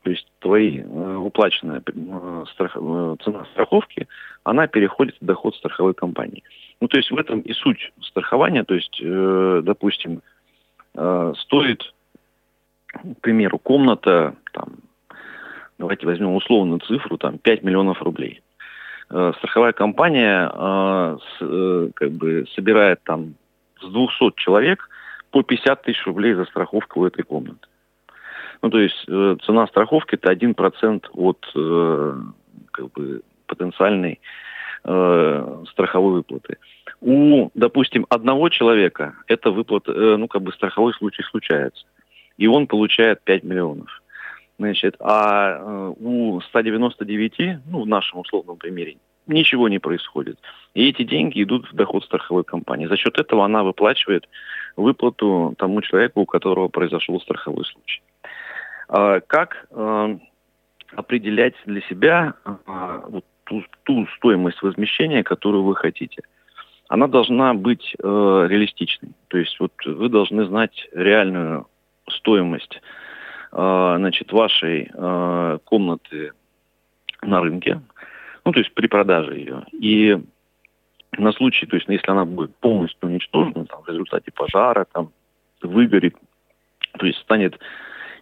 То 0.02 0.10
есть 0.10 0.26
твои 0.40 0.80
э, 0.80 1.16
уплаченная 1.16 1.82
э, 1.86 2.44
страх, 2.52 2.74
цена 2.74 3.46
страховки, 3.52 4.08
она 4.42 4.66
переходит 4.66 5.16
в 5.20 5.24
доход 5.24 5.54
страховой 5.56 5.94
компании. 5.94 6.42
Ну, 6.80 6.88
то 6.88 6.98
есть 6.98 7.10
в 7.10 7.16
этом 7.16 7.40
и 7.40 7.52
суть 7.54 7.92
страхования. 8.02 8.64
То 8.64 8.74
есть, 8.74 9.00
допустим, 9.00 10.20
Э, 10.96 11.32
стоит, 11.38 11.92
к 12.88 13.20
примеру, 13.20 13.58
комната, 13.58 14.34
там, 14.52 14.74
давайте 15.78 16.06
возьмем 16.06 16.34
условную 16.34 16.80
цифру, 16.80 17.18
там, 17.18 17.38
5 17.38 17.62
миллионов 17.62 18.00
рублей. 18.02 18.42
Э, 19.10 19.32
страховая 19.38 19.72
компания 19.72 20.50
э, 20.54 21.88
как 21.94 22.10
бы 22.12 22.46
собирает 22.54 23.02
там 23.04 23.34
с 23.80 23.88
200 23.90 24.34
человек 24.36 24.88
по 25.30 25.42
50 25.42 25.82
тысяч 25.82 26.06
рублей 26.06 26.34
за 26.34 26.44
страховку 26.44 27.00
в 27.00 27.04
этой 27.04 27.24
комнате. 27.24 27.66
Ну, 28.62 28.70
то 28.70 28.78
есть 28.78 29.04
цена 29.04 29.66
страховки 29.66 30.14
это 30.14 30.32
1% 30.32 31.06
от 31.12 31.46
как 32.70 32.92
бы, 32.92 33.20
потенциальной 33.46 34.20
страховой 34.80 36.14
выплаты. 36.14 36.56
У, 37.06 37.50
допустим, 37.52 38.06
одного 38.08 38.48
человека 38.48 39.14
эта 39.26 39.50
выплата, 39.50 39.92
э, 39.92 40.16
ну, 40.16 40.26
как 40.26 40.40
бы 40.40 40.52
страховой 40.52 40.94
случай 40.94 41.22
случается. 41.22 41.84
И 42.38 42.46
он 42.46 42.66
получает 42.66 43.20
5 43.24 43.44
миллионов. 43.44 44.02
Значит, 44.58 44.96
а 45.00 45.58
э, 45.58 45.92
у 46.00 46.40
199, 46.40 47.58
ну, 47.70 47.82
в 47.82 47.86
нашем 47.86 48.20
условном 48.20 48.56
примере, 48.56 48.96
ничего 49.26 49.68
не 49.68 49.78
происходит. 49.78 50.38
И 50.72 50.88
эти 50.88 51.02
деньги 51.02 51.42
идут 51.42 51.70
в 51.70 51.74
доход 51.74 52.04
страховой 52.04 52.42
компании. 52.42 52.86
За 52.86 52.96
счет 52.96 53.18
этого 53.18 53.44
она 53.44 53.64
выплачивает 53.64 54.26
выплату 54.74 55.54
тому 55.58 55.82
человеку, 55.82 56.22
у 56.22 56.26
которого 56.26 56.68
произошел 56.68 57.20
страховой 57.20 57.66
случай. 57.66 58.00
А, 58.88 59.20
как 59.20 59.66
э, 59.70 60.18
определять 60.96 61.54
для 61.66 61.82
себя 61.82 62.32
ту, 63.44 63.62
ту 63.82 64.06
стоимость 64.16 64.62
возмещения, 64.62 65.22
которую 65.22 65.64
вы 65.64 65.76
хотите– 65.76 66.22
она 66.94 67.08
должна 67.08 67.54
быть 67.54 67.94
э, 67.98 68.46
реалистичной. 68.48 69.10
То 69.26 69.38
есть 69.38 69.58
вот 69.58 69.72
вы 69.84 70.08
должны 70.08 70.46
знать 70.46 70.88
реальную 70.92 71.66
стоимость 72.08 72.80
э, 73.50 73.94
значит, 73.98 74.30
вашей 74.30 74.90
э, 74.94 75.58
комнаты 75.64 76.32
на 77.20 77.40
рынке, 77.40 77.80
ну, 78.44 78.52
то 78.52 78.60
есть 78.60 78.72
при 78.74 78.86
продаже 78.86 79.34
ее. 79.36 79.64
И 79.72 80.16
на 81.18 81.32
случай, 81.32 81.66
то 81.66 81.74
есть 81.74 81.88
если 81.88 82.10
она 82.12 82.24
будет 82.24 82.54
полностью 82.56 83.08
уничтожена 83.08 83.66
там, 83.66 83.82
в 83.82 83.88
результате 83.88 84.30
пожара, 84.30 84.86
там, 84.92 85.10
выгорит, 85.62 86.14
то 86.96 87.06
есть 87.06 87.18
станет 87.22 87.58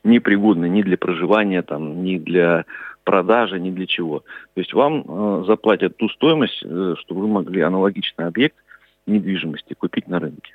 непригодной 0.02 0.70
ни 0.70 0.80
для 0.80 0.96
проживания, 0.96 1.60
там, 1.60 2.02
ни 2.02 2.16
для 2.16 2.64
продажи, 3.04 3.60
ни 3.60 3.70
для 3.70 3.86
чего. 3.86 4.20
То 4.54 4.60
есть 4.60 4.72
вам 4.72 5.04
э, 5.06 5.44
заплатят 5.46 5.98
ту 5.98 6.08
стоимость, 6.08 6.62
э, 6.64 6.94
чтобы 7.00 7.20
вы 7.22 7.28
могли 7.28 7.60
аналогичный 7.60 8.26
объект 8.26 8.56
недвижимости 9.06 9.74
купить 9.74 10.08
на 10.08 10.18
рынке. 10.18 10.54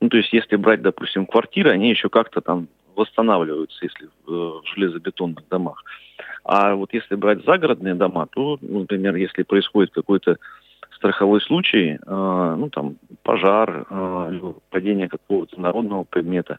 Ну, 0.00 0.08
то 0.08 0.16
есть 0.16 0.32
если 0.32 0.56
брать, 0.56 0.82
допустим, 0.82 1.26
квартиры, 1.26 1.70
они 1.70 1.90
еще 1.90 2.08
как-то 2.08 2.40
там 2.40 2.68
восстанавливаются, 2.94 3.84
если 3.84 4.08
в, 4.26 4.32
э, 4.32 4.32
в 4.32 4.62
железобетонных 4.74 5.46
домах. 5.48 5.84
А 6.44 6.74
вот 6.74 6.92
если 6.92 7.14
брать 7.14 7.44
загородные 7.44 7.94
дома, 7.94 8.26
то, 8.26 8.58
например, 8.60 9.16
если 9.16 9.42
происходит 9.42 9.92
какой-то 9.92 10.38
страховой 10.94 11.40
случай, 11.40 11.98
э, 12.04 12.54
ну 12.58 12.70
там 12.70 12.96
пожар, 13.22 13.86
э, 13.88 14.52
падение 14.70 15.08
какого-то 15.08 15.60
народного 15.60 16.04
предмета, 16.04 16.58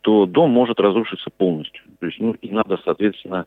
то 0.00 0.26
дом 0.26 0.50
может 0.50 0.80
разрушиться 0.80 1.30
полностью. 1.36 1.82
То 2.00 2.06
есть, 2.06 2.20
ну, 2.20 2.32
и 2.32 2.50
надо, 2.50 2.78
соответственно, 2.84 3.46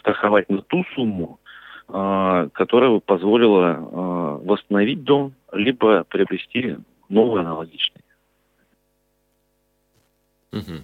страховать 0.00 0.50
на 0.50 0.60
ту 0.62 0.84
сумму, 0.94 1.38
которая 1.86 2.90
бы 2.90 3.00
позволила 3.00 3.74
э, 3.74 4.46
восстановить 4.46 5.04
дом, 5.04 5.34
либо 5.52 6.04
приобрести 6.04 6.76
новый 7.08 7.42
аналогичный. 7.42 8.02
Угу. 10.52 10.82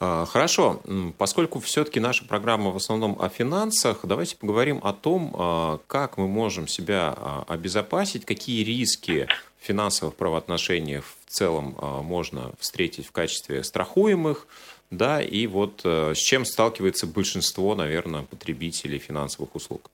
Хорошо, 0.00 0.80
поскольку 1.18 1.60
все-таки 1.60 2.00
наша 2.00 2.24
программа 2.24 2.70
в 2.70 2.76
основном 2.76 3.18
о 3.20 3.28
финансах, 3.28 4.00
давайте 4.04 4.34
поговорим 4.34 4.80
о 4.82 4.94
том, 4.94 5.34
а, 5.34 5.78
как 5.86 6.16
мы 6.16 6.26
можем 6.26 6.68
себя 6.68 7.12
а, 7.14 7.44
обезопасить, 7.46 8.24
какие 8.24 8.64
риски 8.64 9.28
в 9.58 9.66
финансовых 9.66 10.14
правоотношениях 10.14 11.04
в 11.04 11.30
целом 11.30 11.76
а, 11.76 12.00
можно 12.00 12.52
встретить 12.58 13.06
в 13.06 13.12
качестве 13.12 13.62
страхуемых, 13.62 14.46
да, 14.90 15.20
и 15.20 15.46
вот 15.46 15.80
с 15.84 16.18
чем 16.18 16.44
сталкивается 16.44 17.06
большинство, 17.06 17.74
наверное, 17.74 18.22
потребителей 18.22 18.98
финансовых 18.98 19.54
услуг. 19.54 19.90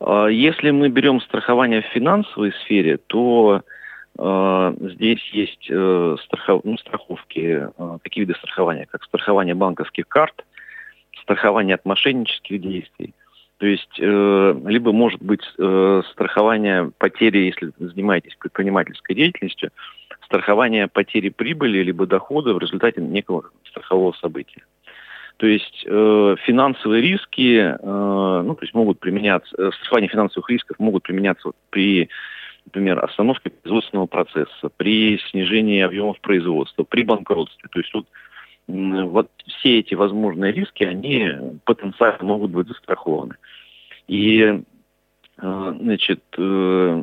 Если 0.00 0.70
мы 0.70 0.88
берем 0.88 1.20
страхование 1.20 1.82
в 1.82 1.92
финансовой 1.92 2.52
сфере, 2.64 2.96
то 2.96 3.62
а, 4.22 4.74
здесь 4.78 5.22
есть 5.32 5.66
э, 5.70 6.16
страхов... 6.24 6.60
ну, 6.64 6.76
страховки, 6.76 7.68
э, 7.74 7.98
такие 8.02 8.26
виды 8.26 8.38
страхования, 8.38 8.86
как 8.90 9.02
страхование 9.04 9.54
банковских 9.54 10.06
карт, 10.08 10.44
страхование 11.22 11.76
от 11.76 11.86
мошеннических 11.86 12.60
действий. 12.60 13.14
То 13.56 13.66
есть 13.66 13.98
э, 13.98 14.60
либо 14.66 14.92
может 14.92 15.22
быть 15.22 15.42
страхование 16.12 16.90
потери, 16.98 17.46
если 17.46 17.72
занимаетесь 17.78 18.34
предпринимательской 18.36 19.14
деятельностью, 19.14 19.70
страхование 20.30 20.86
потери 20.86 21.28
прибыли 21.28 21.82
либо 21.82 22.06
дохода 22.06 22.54
в 22.54 22.58
результате 22.60 23.00
некого 23.00 23.50
страхового 23.68 24.12
события. 24.12 24.62
То 25.38 25.46
есть 25.46 25.84
э, 25.86 26.36
финансовые 26.44 27.02
риски, 27.02 27.56
э, 27.56 27.76
ну, 27.82 28.54
то 28.54 28.62
есть 28.62 28.74
могут 28.74 29.00
применяться, 29.00 29.52
э, 29.58 29.70
страхование 29.72 30.08
финансовых 30.08 30.48
рисков 30.48 30.78
могут 30.78 31.02
применяться 31.02 31.50
при 31.70 32.08
например, 32.66 33.02
остановки 33.04 33.48
производственного 33.48 34.06
процесса, 34.06 34.70
при 34.76 35.18
снижении 35.30 35.80
объемов 35.80 36.20
производства, 36.20 36.84
при 36.84 37.02
банкротстве. 37.02 37.68
То 37.72 37.80
есть 37.80 37.92
вот, 37.92 38.06
вот 38.68 39.30
все 39.46 39.80
эти 39.80 39.94
возможные 39.94 40.52
риски, 40.52 40.84
они 40.84 41.30
потенциально 41.64 42.22
могут 42.22 42.52
быть 42.52 42.68
застрахованы. 42.68 43.34
И 44.06 44.62
э, 45.38 45.74
значит, 45.80 46.22
э, 46.36 47.02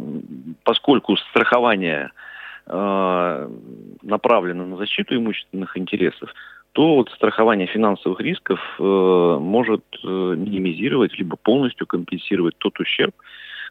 поскольку 0.63 1.17
страхование 1.17 2.11
э, 2.67 3.49
направлено 4.03 4.65
на 4.65 4.77
защиту 4.77 5.15
имущественных 5.15 5.77
интересов, 5.77 6.33
то 6.73 6.95
вот 6.95 7.09
страхование 7.09 7.67
финансовых 7.67 8.19
рисков 8.19 8.59
может 8.77 9.83
минимизировать 10.03 11.17
либо 11.17 11.35
полностью 11.35 11.87
компенсировать 11.87 12.55
тот 12.59 12.79
ущерб, 12.79 13.15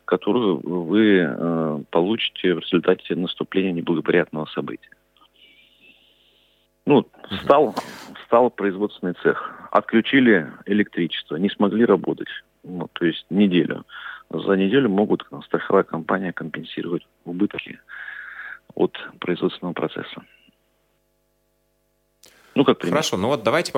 которую 0.06 0.60
вы 0.64 1.18
э, 1.18 1.80
получите 1.90 2.54
в 2.54 2.60
результате 2.60 3.14
наступления 3.16 3.72
неблагоприятного 3.72 4.46
события. 4.46 4.90
Ну, 6.86 7.06
стал, 7.42 7.74
стал 8.24 8.50
производственный 8.50 9.14
цех. 9.22 9.52
Отключили 9.72 10.48
электричество, 10.66 11.36
не 11.36 11.50
смогли 11.50 11.84
работать. 11.84 12.28
Ну, 12.62 12.88
то 12.92 13.04
есть 13.04 13.26
неделю. 13.28 13.84
За 14.30 14.52
неделю 14.52 14.88
могут 14.88 15.26
страховая 15.44 15.82
компания 15.82 16.32
компенсировать 16.32 17.06
убытки 17.24 17.78
от 18.76 18.92
производственного 19.18 19.72
процесса. 19.72 20.22
Ну, 22.54 22.64
как 22.64 22.78
пример. 22.78 22.94
Хорошо, 22.94 23.16
ну 23.16 23.28
вот 23.28 23.42
давайте 23.42 23.72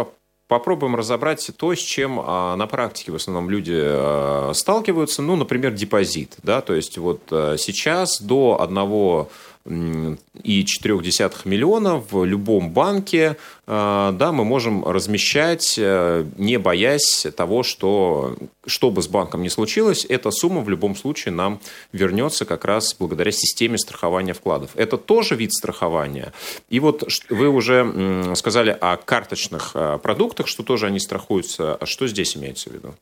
попробуем 0.47 0.97
разобрать 0.97 1.51
то, 1.57 1.75
с 1.75 1.79
чем 1.79 2.21
а, 2.21 2.57
на 2.57 2.67
практике 2.67 3.13
в 3.13 3.15
основном 3.15 3.49
люди 3.49 3.75
а, 3.77 4.53
сталкиваются. 4.55 5.23
Ну, 5.23 5.37
например, 5.37 5.73
депозит. 5.73 6.37
Да? 6.43 6.61
То 6.61 6.75
есть 6.75 6.99
вот 6.99 7.23
а, 7.31 7.57
сейчас 7.57 8.21
до 8.21 8.61
одного 8.61 9.31
0,4 9.69 11.35
миллиона 11.45 12.03
в 12.11 12.25
любом 12.25 12.71
банке, 12.71 13.37
э, 13.67 14.13
да, 14.15 14.33
мы 14.33 14.45
можем 14.45 14.85
размещать, 14.85 15.75
э, 15.79 16.25
не 16.37 16.59
боясь 16.59 17.27
того, 17.37 17.63
что, 17.63 18.37
что 18.67 18.91
бы 18.91 19.03
с 19.03 19.09
банком 19.09 19.43
ни 19.43 19.49
случилось, 19.49 20.07
эта 20.09 20.31
сумма 20.31 20.61
в 20.63 20.69
любом 20.69 20.97
случае 20.97 21.35
нам 21.35 21.61
вернется 21.93 22.45
как 22.45 22.65
раз 22.65 22.95
благодаря 22.99 23.33
системе 23.33 23.79
страхования 23.79 24.35
вкладов. 24.35 24.71
Это 24.75 24.97
тоже 24.97 25.35
вид 25.35 25.53
страхования. 25.53 26.33
И 26.69 26.81
вот 26.81 27.05
вы 27.29 27.49
уже 27.49 28.35
сказали 28.35 28.77
о 28.81 28.97
карточных 28.97 29.73
э, 29.75 29.99
продуктах, 30.03 30.49
что 30.49 30.63
тоже 30.63 30.87
они 30.87 31.01
страхуются. 31.01 31.75
А 31.75 31.87
что 31.87 32.07
здесь 32.07 32.37
имеется 32.37 32.71
в 32.71 32.73
виду? 32.73 32.95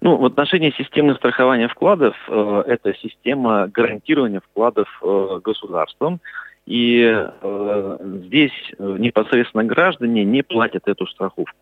Ну, 0.00 0.16
в 0.16 0.24
отношении 0.24 0.70
системы 0.70 1.14
страхования 1.14 1.68
вкладов, 1.68 2.16
э, 2.28 2.64
это 2.66 2.94
система 2.94 3.68
гарантирования 3.68 4.40
вкладов 4.40 4.88
э, 5.02 5.40
государством. 5.44 6.20
И 6.64 7.02
э, 7.04 7.98
здесь 8.26 8.52
э, 8.78 8.96
непосредственно 8.98 9.64
граждане 9.64 10.24
не 10.24 10.42
платят 10.42 10.88
эту 10.88 11.06
страховку. 11.06 11.56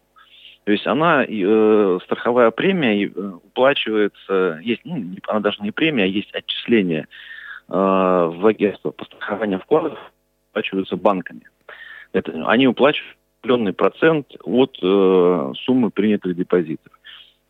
То 0.65 0.73
есть 0.73 0.87
она, 0.87 1.25
э, 1.27 1.99
страховая 2.05 2.53
премия 2.53 3.07
э, 3.07 3.09
уплачивается, 3.09 4.61
есть, 4.63 4.83
ну, 4.85 5.05
она 5.27 5.41
даже 5.41 5.61
не 5.63 5.73
премия, 5.73 6.05
а 6.05 6.07
есть 6.07 6.33
отчисление 6.33 7.09
э, 7.69 7.73
в 7.73 8.47
агентство 8.47 8.93
по 8.93 9.05
страхованию 9.05 9.59
вкладов, 9.59 9.99
уплачиваются 10.51 10.97
банками. 10.97 11.43
Это, 12.13 12.33
они 12.47 12.69
уплачивают 12.69 13.17
определенный 13.41 13.73
процент 13.73 14.29
от 14.45 14.77
э, 14.81 15.53
суммы 15.65 15.91
принятых 15.91 16.37
депозитов 16.37 16.93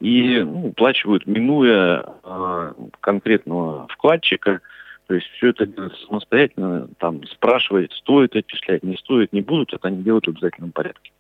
и 0.01 0.41
ну, 0.41 0.69
уплачивают, 0.69 1.27
минуя 1.27 2.05
э, 2.23 2.73
конкретного 3.01 3.87
вкладчика. 3.89 4.61
То 5.07 5.15
есть 5.15 5.27
все 5.29 5.49
это 5.49 5.67
самостоятельно, 6.07 6.89
там 6.99 7.25
спрашивать, 7.25 7.93
стоит 7.93 8.37
отчислять, 8.37 8.83
не 8.83 8.97
стоит, 8.97 9.33
не 9.33 9.41
будут, 9.41 9.73
это 9.73 9.89
они 9.89 10.03
делают 10.03 10.27
в 10.27 10.31
обязательном 10.31 10.73
порядке. 10.73 11.13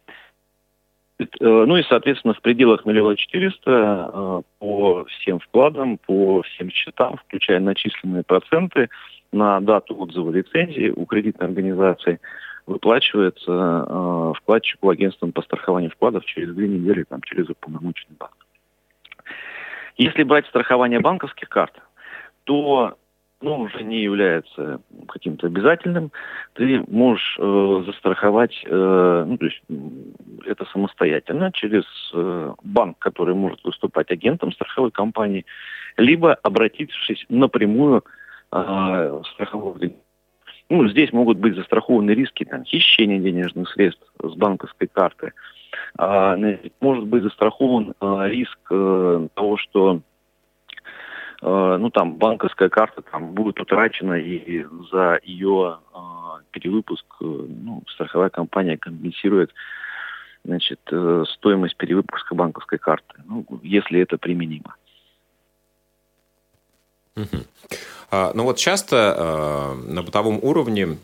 Э, 1.19 1.25
ну 1.41 1.77
и, 1.77 1.83
соответственно, 1.83 2.35
в 2.35 2.41
пределах 2.41 2.85
миллиона 2.85 3.17
четыреста 3.17 4.11
э, 4.12 4.43
по 4.59 5.05
всем 5.07 5.41
вкладам, 5.41 5.99
по 5.99 6.43
всем 6.43 6.71
счетам, 6.71 7.17
включая 7.17 7.61
начисленные 7.61 8.23
проценты 8.23 8.88
на 9.33 9.61
дату 9.61 9.97
отзыва 9.99 10.31
лицензии 10.31 10.93
у 10.95 11.05
кредитной 11.07 11.49
организации, 11.49 12.21
выплачивается 12.67 13.87
э, 13.88 14.33
вкладчику 14.37 14.91
агентством 14.91 15.33
по 15.33 15.43
страхованию 15.43 15.91
вкладов 15.91 16.25
через 16.25 16.55
две 16.55 16.69
недели, 16.69 17.05
там, 17.05 17.21
через 17.23 17.49
уполномоченный 17.49 18.17
банк. 18.19 18.48
Если 19.99 20.23
брать 20.23 20.47
страхование 20.47 21.01
банковских 21.01 21.49
карт, 21.49 21.75
то 22.45 22.97
ну, 23.41 23.61
уже 23.61 23.83
не 23.85 24.01
является 24.01 24.81
каким-то 25.09 25.47
обязательным. 25.47 26.11
Ты 26.55 26.83
можешь 26.89 27.37
э, 27.39 27.83
застраховать, 27.87 28.65
э, 28.65 29.25
ну, 29.27 29.39
то 29.39 29.45
есть 29.45 29.63
это 30.45 30.65
самостоятельно 30.73 31.53
через 31.53 31.85
э, 32.15 32.55
банк, 32.65 32.99
который 32.99 33.35
может 33.35 33.63
выступать 33.65 34.11
агентом 34.11 34.53
страховой 34.53 34.91
компании, 34.91 35.47
либо 35.97 36.35
обратившись 36.35 37.25
напрямую 37.29 38.05
э, 38.53 39.21
в 39.23 39.25
страховой 39.35 39.95
ну, 40.71 40.87
здесь 40.89 41.13
могут 41.13 41.39
быть 41.39 41.55
застрахованы 41.57 42.11
риски 42.11 42.45
там, 42.45 42.65
хищения 42.65 43.19
денежных 43.19 43.71
средств 43.71 44.05
с 44.23 44.35
банковской 44.35 44.87
карты, 44.87 45.29
а, 45.29 45.58
может 46.81 47.04
быть 47.07 47.22
застрахован 47.22 47.94
а, 48.00 48.26
риск 48.28 48.59
э, 48.70 49.28
того, 49.35 49.57
что 49.57 50.00
ну, 51.40 51.90
там, 51.90 52.16
банковская 52.16 52.68
карта 52.68 53.00
там, 53.00 53.33
будет 53.33 53.61
утрачена, 53.61 54.14
и 54.14 54.66
за 54.90 55.20
ее 55.22 55.78
перевыпуск 56.50 57.04
ну, 57.20 57.85
страховая 57.87 58.28
компания 58.28 58.76
компенсирует 58.76 59.54
значит, 60.44 60.81
стоимость 61.37 61.76
перевыпуска 61.76 62.35
банковской 62.35 62.78
карты, 62.78 63.22
ну, 63.24 63.46
если 63.62 64.00
это 64.00 64.18
применимо. 64.18 64.74
А, 68.11 68.33
ну 68.35 68.42
вот 68.42 68.57
часто 68.57 69.76
на 69.87 70.02
бытовом 70.02 70.40
уровне 70.42 70.98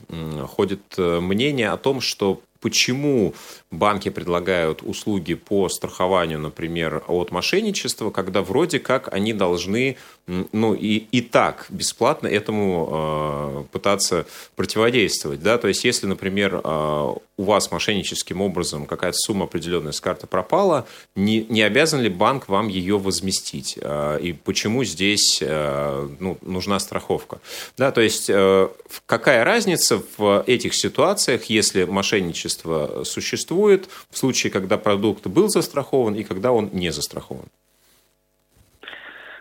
ходит 0.48 0.80
э, 0.98 1.20
мнение 1.20 1.70
о 1.70 1.76
том, 1.76 2.00
что 2.00 2.40
почему 2.64 3.34
банки 3.70 4.08
предлагают 4.08 4.82
услуги 4.82 5.34
по 5.34 5.68
страхованию, 5.68 6.38
например, 6.38 7.04
от 7.08 7.30
мошенничества, 7.30 8.10
когда 8.10 8.40
вроде 8.40 8.78
как 8.78 9.12
они 9.12 9.34
должны, 9.34 9.98
ну 10.26 10.74
и, 10.74 11.06
и 11.12 11.20
так 11.20 11.66
бесплатно 11.68 12.28
этому 12.28 12.88
э, 12.90 13.64
пытаться 13.72 14.26
противодействовать. 14.56 15.42
Да? 15.42 15.58
То 15.58 15.68
есть 15.68 15.84
если, 15.84 16.06
например, 16.06 16.60
э, 16.64 17.14
у 17.36 17.42
вас 17.42 17.70
мошенническим 17.70 18.40
образом 18.40 18.86
какая-то 18.86 19.18
сумма 19.18 19.44
определенная 19.44 19.92
с 19.92 20.00
карты 20.00 20.26
пропала, 20.26 20.86
не, 21.14 21.44
не 21.44 21.62
обязан 21.62 22.00
ли 22.00 22.08
банк 22.08 22.48
вам 22.48 22.68
ее 22.68 22.98
возместить? 22.98 23.78
Э, 23.80 24.18
и 24.20 24.32
почему 24.32 24.84
здесь 24.84 25.38
э, 25.42 26.08
ну, 26.20 26.38
нужна 26.40 26.78
страховка? 26.78 27.40
Да, 27.76 27.92
то 27.92 28.00
есть 28.00 28.30
э, 28.30 28.68
какая 29.04 29.44
разница 29.44 30.02
в 30.16 30.42
этих 30.46 30.74
ситуациях, 30.74 31.44
если 31.44 31.84
мошенничество 31.84 33.02
существует, 33.04 33.88
в 34.10 34.16
случае, 34.16 34.50
когда 34.50 34.78
продукт 34.78 35.26
был 35.26 35.50
застрахован 35.50 36.14
и 36.14 36.24
когда 36.24 36.52
он 36.52 36.70
не 36.72 36.90
застрахован? 36.90 37.46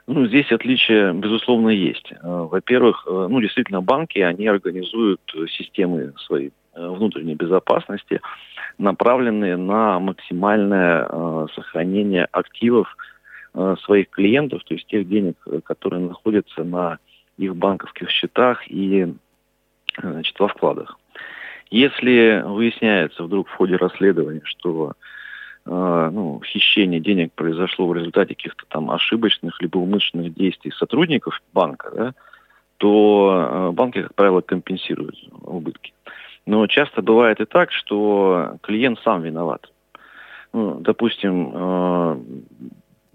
Ну, 0.06 0.28
здесь 0.28 0.52
отличия, 0.52 1.14
безусловно, 1.14 1.70
есть. 1.70 2.14
Во-первых, 2.22 3.06
ну, 3.08 3.40
действительно, 3.40 3.82
банки, 3.82 4.20
они 4.20 4.48
организуют 4.48 5.22
системы 5.50 6.14
свои 6.18 6.50
Э, 6.76 6.88
внутренней 6.88 7.36
безопасности, 7.36 8.20
направленные 8.80 9.58
на 9.58 10.00
максимальное 10.00 11.08
э, 11.08 11.48
сохранение 11.54 12.26
активов 12.32 12.98
э, 13.54 13.76
своих 13.84 14.10
клиентов, 14.10 14.64
то 14.64 14.74
есть 14.74 14.88
тех 14.88 15.08
денег, 15.08 15.36
которые 15.66 16.02
находятся 16.02 16.64
на 16.64 16.98
их 17.38 17.56
банковских 17.56 18.10
счетах 18.10 18.68
и 18.68 19.14
значит, 20.02 20.40
во 20.40 20.48
вкладах. 20.48 20.98
Если 21.70 22.42
выясняется 22.44 23.22
вдруг 23.22 23.50
в 23.50 23.54
ходе 23.54 23.76
расследования, 23.76 24.42
что 24.46 24.94
э, 24.94 24.94
ну, 25.66 26.42
хищение 26.46 27.00
денег 27.00 27.32
произошло 27.34 27.88
в 27.88 27.96
результате 27.96 28.36
каких-то 28.36 28.66
там 28.68 28.92
ошибочных 28.92 29.62
либо 29.62 29.78
умышленных 29.78 30.34
действий 30.34 30.72
сотрудников 30.72 31.42
банка, 31.54 31.92
да, 31.96 32.14
то 32.78 33.32
э, 33.32 33.72
банки, 33.72 34.02
как 34.02 34.14
правило, 34.16 34.42
компенсируют 34.42 35.16
убытки. 35.42 35.94
Но 36.46 36.68
часто 36.68 37.02
бывает 37.02 37.40
и 37.40 37.46
так, 37.46 37.72
что 37.72 38.58
клиент 38.62 39.00
сам 39.04 39.22
виноват. 39.22 39.72
Ну, 40.52 40.80
допустим, 40.80 41.52
э, 41.54 42.18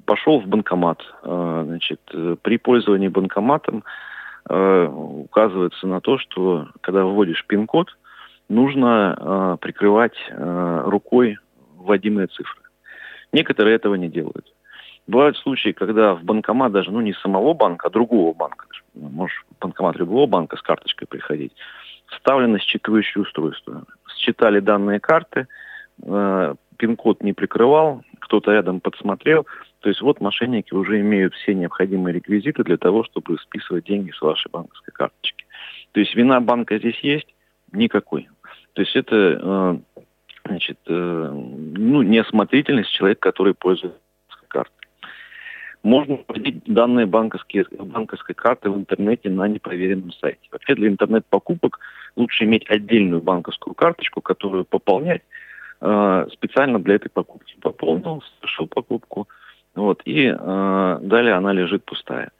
пошел 0.04 0.40
в 0.40 0.46
банкомат, 0.46 1.02
э, 1.22 1.64
значит, 1.66 2.00
при 2.42 2.56
пользовании 2.56 3.08
банкоматом 3.08 3.84
э, 4.48 4.86
указывается 4.86 5.86
на 5.86 6.00
то, 6.00 6.18
что 6.18 6.68
когда 6.80 7.04
вводишь 7.04 7.44
пин-код, 7.46 7.96
нужно 8.48 9.58
прикрывать 9.60 10.16
рукой 10.30 11.36
вводимые 11.78 12.26
цифры. 12.26 12.62
Некоторые 13.32 13.76
этого 13.76 13.94
не 13.94 14.08
делают. 14.08 14.52
Бывают 15.06 15.38
случаи, 15.38 15.70
когда 15.70 16.14
в 16.14 16.22
банкомат 16.22 16.72
даже, 16.72 16.90
ну, 16.90 17.00
не 17.00 17.14
самого 17.14 17.54
банка, 17.54 17.86
а 17.86 17.90
другого 17.90 18.34
банка, 18.34 18.66
можешь 18.94 19.44
в 19.50 19.58
банкомат 19.60 19.96
любого 19.96 20.26
банка 20.26 20.56
с 20.56 20.62
карточкой 20.62 21.08
приходить, 21.08 21.52
вставлено 22.08 22.58
считывающее 22.58 23.22
устройство. 23.22 23.84
Считали 24.18 24.60
данные 24.60 25.00
карты, 25.00 25.46
э, 26.02 26.54
пин-код 26.76 27.22
не 27.22 27.32
прикрывал, 27.32 28.02
кто-то 28.20 28.52
рядом 28.52 28.80
подсмотрел. 28.80 29.46
То 29.80 29.88
есть 29.88 30.02
вот 30.02 30.20
мошенники 30.20 30.74
уже 30.74 31.00
имеют 31.00 31.34
все 31.34 31.54
необходимые 31.54 32.14
реквизиты 32.14 32.64
для 32.64 32.76
того, 32.76 33.04
чтобы 33.04 33.38
списывать 33.38 33.84
деньги 33.84 34.10
с 34.10 34.20
вашей 34.20 34.50
банковской 34.50 34.92
карточки. 34.92 35.46
То 35.92 36.00
есть 36.00 36.14
вина 36.14 36.40
банка 36.40 36.78
здесь 36.78 36.98
есть? 37.00 37.34
Никакой. 37.72 38.28
То 38.74 38.82
есть 38.82 38.94
это 38.94 39.16
э, 39.16 39.78
значит, 40.48 40.78
э, 40.86 40.92
ну, 40.92 42.02
неосмотрительность 42.02 42.90
человека, 42.90 43.20
который 43.20 43.54
пользуется 43.54 43.98
картой. 44.48 44.74
Можно 45.82 46.18
вводить 46.26 46.64
данные 46.64 47.06
банковские, 47.06 47.66
банковской 47.70 48.34
карты 48.34 48.70
в 48.70 48.76
интернете 48.76 49.30
на 49.30 49.46
непроверенном 49.46 50.12
сайте. 50.12 50.40
Вообще 50.50 50.74
для 50.74 50.88
интернет-покупок 50.88 51.78
лучше 52.16 52.44
иметь 52.44 52.68
отдельную 52.68 53.22
банковскую 53.22 53.74
карточку, 53.74 54.20
которую 54.20 54.64
пополнять 54.64 55.22
э, 55.80 56.26
специально 56.32 56.78
для 56.80 56.96
этой 56.96 57.10
покупки. 57.10 57.54
Пополнил, 57.60 58.22
совершил 58.40 58.66
покупку, 58.66 59.28
вот, 59.74 60.02
и 60.04 60.26
э, 60.26 60.98
далее 61.02 61.34
она 61.34 61.52
лежит 61.52 61.84
пустая. 61.84 62.30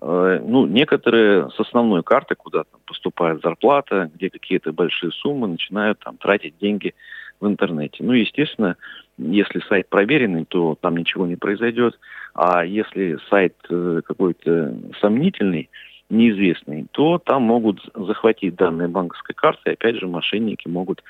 Э, 0.00 0.40
ну, 0.44 0.66
некоторые 0.66 1.50
с 1.50 1.58
основной 1.58 2.04
карты, 2.04 2.36
куда 2.36 2.62
там 2.62 2.80
поступает 2.86 3.42
зарплата, 3.42 4.10
где 4.14 4.30
какие-то 4.30 4.72
большие 4.72 5.10
суммы, 5.10 5.48
начинают 5.48 5.98
там 5.98 6.16
тратить 6.16 6.56
деньги 6.58 6.94
в 7.40 7.46
интернете. 7.46 8.02
Ну, 8.02 8.12
естественно, 8.12 8.76
если 9.16 9.60
сайт 9.68 9.88
проверенный, 9.88 10.44
то 10.44 10.76
там 10.80 10.96
ничего 10.96 11.26
не 11.26 11.36
произойдет. 11.36 11.98
А 12.34 12.64
если 12.64 13.18
сайт 13.30 13.54
э, 13.68 14.00
какой-то 14.04 14.76
сомнительный, 15.00 15.70
неизвестный, 16.10 16.86
то 16.92 17.18
там 17.18 17.42
могут 17.42 17.80
захватить 17.94 18.56
данные 18.56 18.88
банковской 18.88 19.34
карты, 19.34 19.70
и 19.70 19.72
опять 19.74 19.96
же 19.96 20.06
мошенники 20.06 20.68
могут 20.68 21.02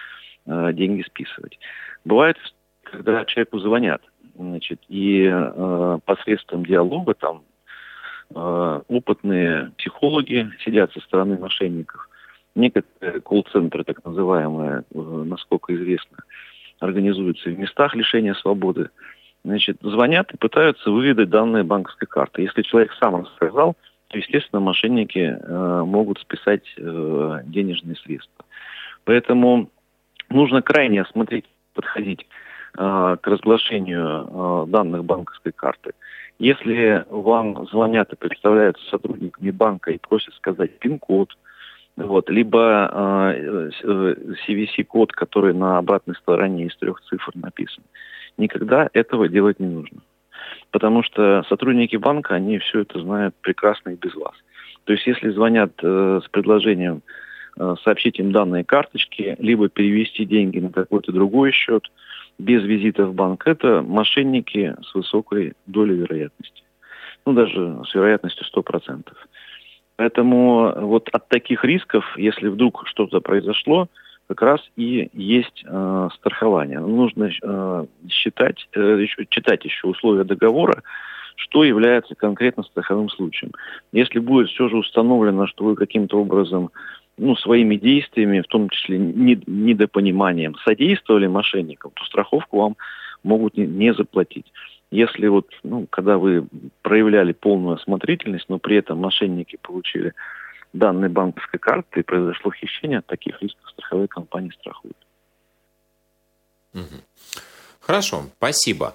э, 0.46 0.72
деньги 0.72 1.02
списывать. 1.02 1.58
Бывает, 2.04 2.36
когда 2.82 3.24
человеку 3.24 3.58
звонят, 3.58 4.02
значит, 4.36 4.80
и 4.88 5.28
э, 5.30 5.98
посредством 6.04 6.64
диалога 6.64 7.14
там 7.14 7.42
э, 8.34 8.80
опытные 8.88 9.72
психологи 9.78 10.50
сидят 10.64 10.92
со 10.92 11.00
стороны 11.00 11.38
мошенников, 11.38 12.07
некоторые 12.58 13.20
колл-центры, 13.20 13.84
так 13.84 14.04
называемые, 14.04 14.82
э, 14.92 14.98
насколько 15.26 15.74
известно, 15.74 16.18
организуются 16.80 17.48
в 17.48 17.58
местах 17.58 17.94
лишения 17.94 18.34
свободы, 18.34 18.90
значит, 19.44 19.78
звонят 19.80 20.32
и 20.32 20.36
пытаются 20.36 20.90
выведать 20.90 21.30
данные 21.30 21.64
банковской 21.64 22.06
карты. 22.06 22.42
Если 22.42 22.62
человек 22.62 22.92
сам 23.00 23.16
рассказал, 23.16 23.76
то, 24.08 24.18
естественно, 24.18 24.60
мошенники 24.60 25.38
э, 25.40 25.82
могут 25.84 26.18
списать 26.20 26.64
э, 26.76 27.40
денежные 27.44 27.96
средства. 27.96 28.44
Поэтому 29.04 29.70
нужно 30.28 30.60
крайне 30.60 31.02
осмотреть, 31.02 31.46
подходить 31.74 32.26
к 32.74 33.20
разглашению 33.24 34.66
данных 34.68 35.02
банковской 35.02 35.52
карты. 35.52 35.92
Если 36.38 37.04
вам 37.08 37.66
звонят 37.66 38.12
и 38.12 38.16
представляются 38.16 38.84
сотрудниками 38.90 39.50
банка 39.50 39.90
и 39.90 39.98
просят 39.98 40.34
сказать 40.34 40.78
пин-код, 40.78 41.30
вот, 42.06 42.30
либо 42.30 42.90
э, 42.92 43.70
CVC-код, 44.46 45.12
который 45.12 45.54
на 45.54 45.78
обратной 45.78 46.14
стороне 46.16 46.66
из 46.66 46.76
трех 46.76 47.00
цифр 47.02 47.32
написан, 47.34 47.84
никогда 48.36 48.88
этого 48.92 49.28
делать 49.28 49.60
не 49.60 49.66
нужно 49.66 50.00
потому 50.70 51.02
что 51.02 51.44
сотрудники 51.48 51.96
банка, 51.96 52.34
они 52.34 52.58
все 52.58 52.80
это 52.80 53.00
знают 53.00 53.34
прекрасно 53.40 53.90
и 53.90 53.96
без 53.96 54.14
вас. 54.14 54.34
То 54.84 54.92
есть 54.92 55.06
если 55.06 55.30
звонят 55.30 55.72
э, 55.82 56.20
с 56.24 56.28
предложением 56.28 57.02
э, 57.58 57.74
сообщить 57.84 58.18
им 58.18 58.32
данные 58.32 58.64
карточки, 58.64 59.36
либо 59.38 59.68
перевести 59.68 60.24
деньги 60.24 60.58
на 60.58 60.70
какой-то 60.70 61.12
другой 61.12 61.52
счет 61.52 61.84
без 62.38 62.62
визита 62.64 63.06
в 63.06 63.14
банк, 63.14 63.46
это 63.46 63.82
мошенники 63.82 64.74
с 64.82 64.94
высокой 64.94 65.54
долей 65.66 65.96
вероятности. 65.96 66.62
Ну, 67.26 67.32
даже 67.32 67.82
с 67.86 67.94
вероятностью 67.94 68.46
100%. 68.54 69.04
Поэтому 69.98 70.72
вот 70.76 71.08
от 71.12 71.26
таких 71.26 71.64
рисков, 71.64 72.04
если 72.16 72.46
вдруг 72.46 72.84
что-то 72.86 73.20
произошло, 73.20 73.88
как 74.28 74.42
раз 74.42 74.60
и 74.76 75.10
есть 75.12 75.64
э, 75.66 76.08
страхование. 76.14 76.78
Нужно 76.78 77.30
э, 77.42 77.86
считать, 78.08 78.68
э, 78.76 78.98
еще, 79.00 79.26
читать 79.28 79.64
еще 79.64 79.88
условия 79.88 80.22
договора, 80.22 80.84
что 81.34 81.64
является 81.64 82.14
конкретно 82.14 82.62
страховым 82.62 83.08
случаем. 83.08 83.50
Если 83.90 84.20
будет 84.20 84.50
все 84.50 84.68
же 84.68 84.76
установлено, 84.76 85.48
что 85.48 85.64
вы 85.64 85.74
каким-то 85.74 86.20
образом 86.20 86.70
ну, 87.16 87.34
своими 87.34 87.74
действиями, 87.74 88.42
в 88.42 88.46
том 88.46 88.68
числе 88.68 88.98
недопониманием, 88.98 90.54
содействовали 90.64 91.26
мошенникам, 91.26 91.90
то 91.96 92.04
страховку 92.04 92.58
вам 92.58 92.76
могут 93.24 93.56
не, 93.56 93.66
не 93.66 93.92
заплатить. 93.92 94.46
Если 94.90 95.28
вот, 95.28 95.46
ну, 95.62 95.86
когда 95.86 96.16
вы 96.16 96.46
проявляли 96.82 97.32
полную 97.32 97.76
осмотрительность, 97.76 98.48
но 98.48 98.58
при 98.58 98.76
этом 98.76 98.98
мошенники 98.98 99.58
получили 99.60 100.14
данной 100.72 101.08
банковской 101.08 101.58
карты 101.58 102.00
и 102.00 102.02
произошло 102.02 102.52
хищение, 102.52 103.02
таких 103.02 103.40
рисков 103.42 103.70
страховые 103.70 104.08
компании 104.08 104.52
страхуют. 104.58 104.96
Хорошо, 107.80 108.24
спасибо. 108.36 108.94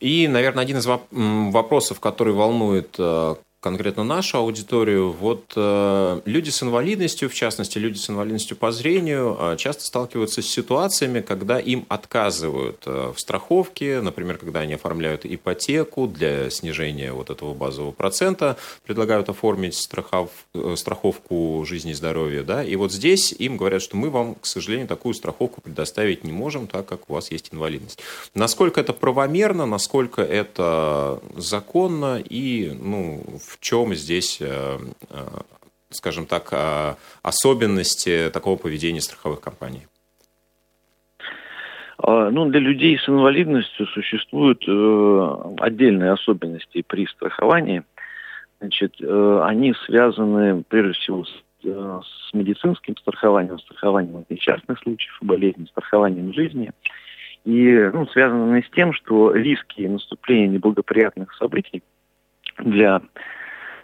И, 0.00 0.28
наверное, 0.28 0.62
один 0.62 0.78
из 0.78 0.86
вопросов, 0.86 2.00
который 2.00 2.32
волнует 2.32 2.96
э, 2.98 3.34
конкретно 3.64 4.04
нашу 4.04 4.36
аудиторию. 4.36 5.10
Вот 5.10 5.54
э, 5.56 6.20
люди 6.26 6.50
с 6.50 6.62
инвалидностью, 6.62 7.30
в 7.30 7.34
частности, 7.34 7.78
люди 7.78 7.96
с 7.96 8.10
инвалидностью 8.10 8.58
по 8.58 8.70
зрению, 8.72 9.38
э, 9.40 9.56
часто 9.56 9.84
сталкиваются 9.84 10.42
с 10.42 10.46
ситуациями, 10.46 11.22
когда 11.22 11.58
им 11.58 11.86
отказывают 11.88 12.82
э, 12.84 13.12
в 13.16 13.18
страховке, 13.18 14.02
например, 14.02 14.36
когда 14.36 14.60
они 14.60 14.74
оформляют 14.74 15.24
ипотеку 15.24 16.06
для 16.06 16.50
снижения 16.50 17.14
вот 17.14 17.30
этого 17.30 17.54
базового 17.54 17.90
процента, 17.90 18.58
предлагают 18.84 19.30
оформить 19.30 19.76
страхов, 19.76 20.28
э, 20.54 20.74
страховку 20.76 21.64
жизни 21.66 21.92
и 21.92 21.94
здоровья, 21.94 22.42
да, 22.42 22.62
и 22.62 22.76
вот 22.76 22.92
здесь 22.92 23.32
им 23.32 23.56
говорят, 23.56 23.80
что 23.80 23.96
мы 23.96 24.10
вам, 24.10 24.34
к 24.34 24.44
сожалению, 24.44 24.88
такую 24.88 25.14
страховку 25.14 25.62
предоставить 25.62 26.22
не 26.22 26.32
можем, 26.32 26.66
так 26.66 26.84
как 26.84 27.08
у 27.08 27.14
вас 27.14 27.30
есть 27.30 27.48
инвалидность. 27.50 27.98
Насколько 28.34 28.82
это 28.82 28.92
правомерно, 28.92 29.64
насколько 29.64 30.20
это 30.20 31.22
законно 31.38 32.20
и, 32.20 32.76
ну, 32.78 33.24
в 33.42 33.53
чем 33.60 33.94
здесь, 33.94 34.38
э, 34.40 34.78
э, 35.10 35.16
скажем 35.90 36.26
так, 36.26 36.48
э, 36.52 36.94
особенности 37.22 38.30
такого 38.32 38.56
поведения 38.56 39.00
страховых 39.00 39.40
компаний? 39.40 39.86
А, 41.98 42.30
ну, 42.30 42.46
для 42.46 42.60
людей 42.60 42.98
с 42.98 43.08
инвалидностью 43.08 43.86
существуют 43.86 44.62
отдельные 45.60 46.12
особенности 46.12 46.82
при 46.86 47.06
страховании. 47.06 47.82
Значит, 48.60 48.94
они 49.00 49.74
связаны, 49.86 50.62
прежде 50.68 50.92
всего, 50.94 51.24
с, 51.24 51.30
с 51.62 52.34
медицинским 52.34 52.96
страхованием, 52.96 53.58
страхованием 53.58 54.24
несчастных 54.28 54.78
случаев, 54.80 55.16
болезней, 55.20 55.66
страхованием 55.66 56.32
жизни. 56.32 56.70
И 57.44 57.90
ну, 57.92 58.06
связаны 58.06 58.62
с 58.62 58.70
тем, 58.74 58.92
что 58.94 59.32
риски 59.32 59.82
наступления 59.82 60.48
неблагоприятных 60.48 61.34
событий 61.34 61.82
для 62.58 63.02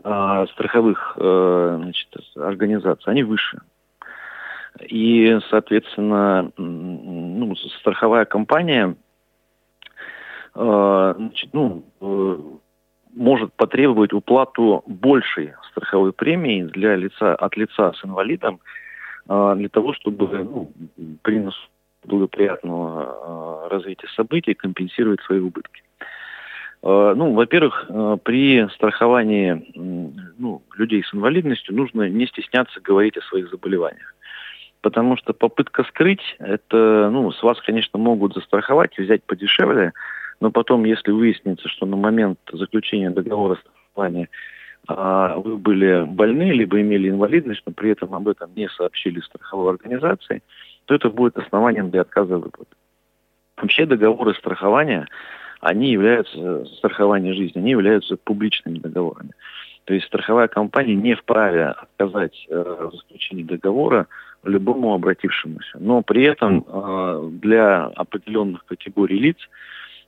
э, 0.02 0.46
страховых 0.52 1.14
э, 1.16 1.78
значит, 1.82 2.08
организаций, 2.36 3.12
они 3.12 3.22
выше. 3.22 3.60
И, 4.80 5.38
соответственно, 5.50 6.52
ну, 6.56 7.54
страховая 7.80 8.24
компания 8.24 8.96
э, 10.54 11.14
значит, 11.16 11.50
ну, 11.52 11.84
э, 12.00 12.38
может 13.14 13.52
потребовать 13.54 14.12
уплату 14.12 14.84
большей 14.86 15.54
страховой 15.70 16.12
премии 16.12 16.62
для 16.62 16.96
лица, 16.96 17.34
от 17.34 17.56
лица 17.56 17.92
с 17.92 18.04
инвалидом 18.04 18.60
для 19.26 19.68
того, 19.68 19.92
чтобы 19.92 20.26
ну, 20.26 20.72
при 21.22 21.46
благоприятного 22.04 23.68
развития 23.68 24.08
событий 24.16 24.54
компенсировать 24.54 25.20
свои 25.22 25.40
убытки. 25.40 25.82
Э, 26.83 27.14
ну, 27.16 27.35
во-первых, 27.35 27.87
э, 27.88 28.16
при 28.23 28.66
страховании 28.71 29.73
ну, 30.38 30.62
людей 30.77 31.05
с 31.05 31.14
инвалидностью 31.14 31.75
нужно 31.75 32.09
не 32.09 32.27
стесняться 32.27 32.81
говорить 32.81 33.16
о 33.16 33.23
своих 33.23 33.51
заболеваниях. 33.51 34.14
Потому 34.81 35.16
что 35.19 35.35
попытка 35.35 35.85
скрыть, 35.85 36.37
это, 36.38 37.11
ну, 37.12 37.31
с 37.33 37.43
вас, 37.43 37.61
конечно, 37.61 37.99
могут 37.99 38.35
застраховать, 38.35 38.97
взять 38.97 39.23
подешевле, 39.25 39.93
но 40.40 40.51
потом, 40.51 40.85
если 40.85 41.11
выяснится, 41.11 41.69
что 41.69 41.85
на 41.85 41.97
момент 41.97 42.38
заключения 42.51 43.11
договора 43.11 43.57
страхования 43.57 44.31
а, 44.88 45.37
вы 45.37 45.59
были 45.59 46.07
больны, 46.07 46.53
либо 46.53 46.81
имели 46.81 47.11
инвалидность, 47.11 47.62
но 47.66 47.73
при 47.73 47.90
этом 47.90 48.14
об 48.14 48.27
этом 48.27 48.51
не 48.57 48.71
сообщили 48.71 49.21
страховой 49.21 49.75
организации, 49.75 50.43
то 50.87 50.95
это 50.95 51.11
будет 51.11 51.37
основанием 51.37 51.90
для 51.90 52.01
отказа 52.01 52.38
выплаты. 52.38 52.75
Вообще 53.59 53.85
договоры 53.85 54.33
страхования 54.33 55.07
они 55.61 55.90
являются, 55.90 56.64
страхование 56.77 57.35
жизни, 57.35 57.59
они 57.59 57.70
являются 57.70 58.16
публичными 58.16 58.79
договорами. 58.79 59.31
То 59.85 59.94
есть 59.94 60.07
страховая 60.07 60.49
компания 60.49 60.94
не 60.94 61.14
вправе 61.14 61.66
отказать 61.66 62.46
э, 62.49 62.90
заключении 62.92 63.42
договора 63.42 64.07
любому 64.44 64.94
обратившемуся. 64.94 65.79
Но 65.79 66.03
при 66.03 66.25
этом 66.25 66.64
э, 66.66 67.29
для 67.42 67.87
определенных 67.87 68.64
категорий 68.64 69.18
лиц 69.18 69.37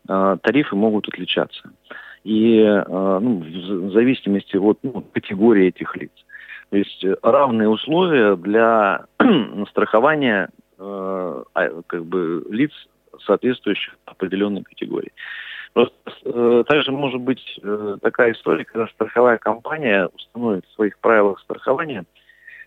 э, 0.09 0.37
тарифы 0.43 0.77
могут 0.77 1.09
отличаться. 1.09 1.71
И 2.25 2.59
э, 2.59 2.85
ну, 2.87 3.43
в 3.43 3.93
зависимости 3.93 4.57
от 4.57 4.79
ну, 4.83 5.05
категории 5.13 5.69
этих 5.69 5.97
лиц. 5.97 6.13
То 6.71 6.77
есть 6.77 7.05
равные 7.23 7.69
условия 7.69 8.37
для 8.37 9.05
страхования 9.71 10.49
э, 10.79 11.43
а, 11.55 11.83
как 11.87 12.05
бы, 12.07 12.45
лиц 12.51 12.71
соответствующих 13.21 13.97
определенной 14.05 14.63
категории. 14.63 15.13
Э, 15.75 16.65
также 16.67 16.93
может 16.93 17.21
быть 17.21 17.59
э, 17.63 17.97
такая 18.03 18.33
история, 18.33 18.65
когда 18.65 18.87
страховая 18.89 19.39
компания 19.39 20.09
установит 20.15 20.67
в 20.67 20.75
своих 20.75 20.99
правилах 20.99 21.41
страхования 21.41 22.05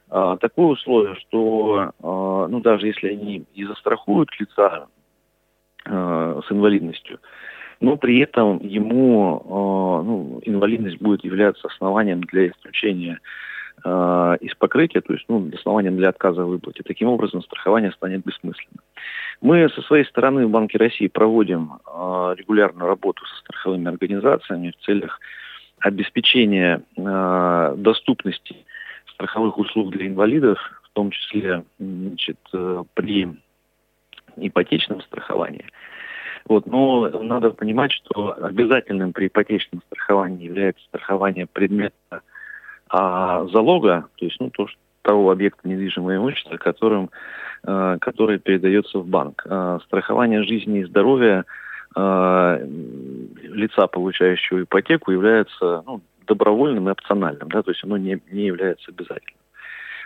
э, 0.09 0.37
такое 0.41 0.67
условие, 0.67 1.15
что 1.15 1.91
э, 1.91 2.47
ну, 2.49 2.59
даже 2.61 2.87
если 2.87 3.09
они 3.09 3.45
и 3.53 3.65
застрахуют 3.65 4.29
лица 4.39 4.87
э, 5.85 6.41
с 6.47 6.51
инвалидностью, 6.51 7.19
но 7.79 7.97
при 7.97 8.19
этом 8.19 8.59
ему 8.65 9.39
э, 9.39 10.05
ну, 10.05 10.39
инвалидность 10.43 10.99
будет 10.99 11.23
являться 11.23 11.67
основанием 11.67 12.21
для 12.21 12.47
исключения 12.47 13.19
э, 13.85 14.37
из 14.41 14.53
покрытия, 14.55 15.01
то 15.01 15.13
есть 15.13 15.25
ну, 15.29 15.49
основанием 15.53 15.95
для 15.95 16.09
отказа 16.09 16.43
в 16.43 16.49
выплате. 16.49 16.83
Таким 16.83 17.07
образом, 17.07 17.41
страхование 17.43 17.91
станет 17.91 18.25
бессмысленным. 18.25 18.81
Мы 19.41 19.69
со 19.69 19.81
своей 19.83 20.05
стороны 20.05 20.47
в 20.47 20.49
Банке 20.49 20.77
России 20.77 21.07
проводим 21.07 21.73
э, 21.85 22.35
регулярную 22.37 22.87
работу 22.87 23.25
со 23.25 23.35
страховыми 23.41 23.87
организациями 23.87 24.73
в 24.77 24.85
целях 24.85 25.19
обеспечения 25.79 26.81
э, 26.97 27.75
доступности 27.77 28.55
страховых 29.13 29.57
услуг 29.57 29.91
для 29.91 30.07
инвалидов, 30.07 30.59
в 30.83 30.89
том 30.93 31.11
числе 31.11 31.63
значит, 31.79 32.39
э, 32.53 32.83
при 32.95 33.29
ипотечном 34.37 35.01
страховании. 35.01 35.65
Вот, 36.47 36.67
но 36.67 37.09
надо 37.09 37.51
понимать, 37.51 37.91
что 37.91 38.35
обязательным 38.43 39.13
при 39.13 39.27
ипотечном 39.27 39.81
страховании 39.87 40.45
является 40.45 40.83
страхование 40.85 41.47
предмета 41.47 42.21
а, 42.97 43.45
залога, 43.47 44.07
то 44.15 44.25
есть 44.25 44.39
ну, 44.39 44.49
то, 44.49 44.67
что, 44.67 44.77
того 45.01 45.29
объекта 45.31 45.67
недвижимого 45.67 46.15
имущества, 46.15 46.57
которым 46.57 47.11
Э, 47.67 47.97
который 47.99 48.37
передается 48.37 48.99
в 48.99 49.07
банк. 49.07 49.41
Э, 49.45 49.79
страхование 49.85 50.43
жизни 50.43 50.81
и 50.81 50.83
здоровья 50.83 51.45
э, 51.95 52.67
лица, 53.41 53.87
получающего 53.87 54.63
ипотеку, 54.63 55.11
является 55.11 55.81
ну, 55.87 56.01
добровольным 56.27 56.87
и 56.87 56.91
опциональным, 56.91 57.49
да, 57.49 57.63
то 57.63 57.71
есть 57.71 57.83
оно 57.83 57.97
не, 57.97 58.19
не 58.29 58.45
является 58.45 58.91
обязательным. 58.91 59.39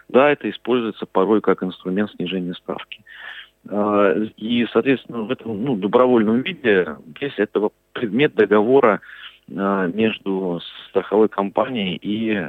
Да, 0.08 0.32
это 0.32 0.50
используется 0.50 1.06
порой 1.06 1.42
как 1.42 1.62
инструмент 1.62 2.12
снижения 2.12 2.54
ставки. 2.54 3.04
И, 4.38 4.66
соответственно, 4.72 5.24
в 5.24 5.32
этом 5.32 5.64
ну, 5.64 5.76
добровольном 5.76 6.42
виде, 6.42 6.96
если 7.20 7.44
это 7.44 7.70
предмет 7.92 8.34
договора 8.34 9.02
между 9.50 10.62
страховой 10.90 11.30
компанией 11.30 11.96
и 11.96 12.46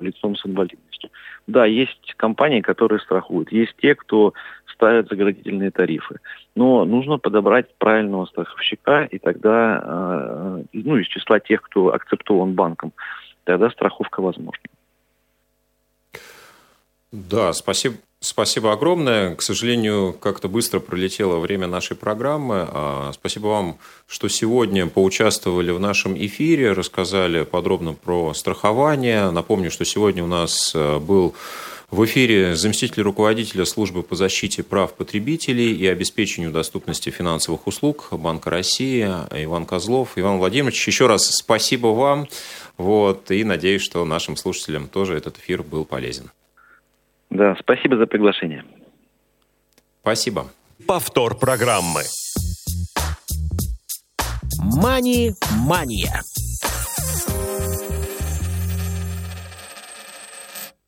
лицом 0.00 0.36
с 0.36 0.44
инвалидностью. 0.44 1.10
Да, 1.46 1.64
есть 1.66 2.14
компании, 2.16 2.60
которые 2.60 3.00
страхуют, 3.00 3.52
есть 3.52 3.74
те, 3.80 3.94
кто 3.94 4.34
ставят 4.72 5.08
заградительные 5.08 5.70
тарифы. 5.70 6.16
Но 6.54 6.84
нужно 6.84 7.18
подобрать 7.18 7.74
правильного 7.76 8.26
страховщика, 8.26 9.04
и 9.04 9.18
тогда, 9.18 9.80
э, 9.82 10.62
ну, 10.72 10.96
из 10.96 11.06
числа 11.06 11.38
тех, 11.40 11.62
кто 11.62 11.92
акцептован 11.92 12.54
банком, 12.54 12.92
тогда 13.44 13.70
страховка 13.70 14.20
возможна. 14.20 14.62
Да, 17.12 17.52
спасибо. 17.52 17.96
Спасибо 18.22 18.72
огромное. 18.72 19.34
К 19.34 19.40
сожалению, 19.40 20.12
как-то 20.12 20.48
быстро 20.48 20.78
пролетело 20.78 21.38
время 21.38 21.66
нашей 21.66 21.96
программы. 21.96 22.68
А, 22.68 23.12
спасибо 23.14 23.46
вам, 23.46 23.78
что 24.06 24.28
сегодня 24.28 24.86
поучаствовали 24.88 25.70
в 25.70 25.80
нашем 25.80 26.14
эфире, 26.18 26.72
рассказали 26.72 27.44
подробно 27.44 27.94
про 27.94 28.34
страхование. 28.34 29.30
Напомню, 29.30 29.70
что 29.70 29.86
сегодня 29.86 30.22
у 30.22 30.26
нас 30.26 30.72
э, 30.74 30.98
был 30.98 31.34
в 31.90 32.04
эфире 32.04 32.56
заместитель 32.56 33.00
руководителя 33.04 33.64
службы 33.64 34.02
по 34.02 34.14
защите 34.16 34.62
прав 34.62 34.92
потребителей 34.92 35.72
и 35.72 35.86
обеспечению 35.86 36.50
доступности 36.50 37.08
финансовых 37.08 37.66
услуг 37.66 38.08
Банка 38.10 38.50
России 38.50 39.02
Иван 39.30 39.64
Козлов. 39.64 40.12
Иван 40.16 40.36
Владимирович, 40.36 40.86
еще 40.86 41.06
раз 41.06 41.26
спасибо 41.26 41.86
вам. 41.86 42.28
Вот, 42.76 43.30
и 43.30 43.44
надеюсь, 43.44 43.80
что 43.80 44.04
нашим 44.04 44.36
слушателям 44.36 44.88
тоже 44.88 45.16
этот 45.16 45.38
эфир 45.38 45.62
был 45.62 45.86
полезен. 45.86 46.30
Да, 47.30 47.56
спасибо 47.60 47.96
за 47.96 48.06
приглашение. 48.06 48.64
Спасибо. 50.02 50.50
Повтор 50.86 51.38
программы. 51.38 52.02
Мани-мания. 54.58 56.22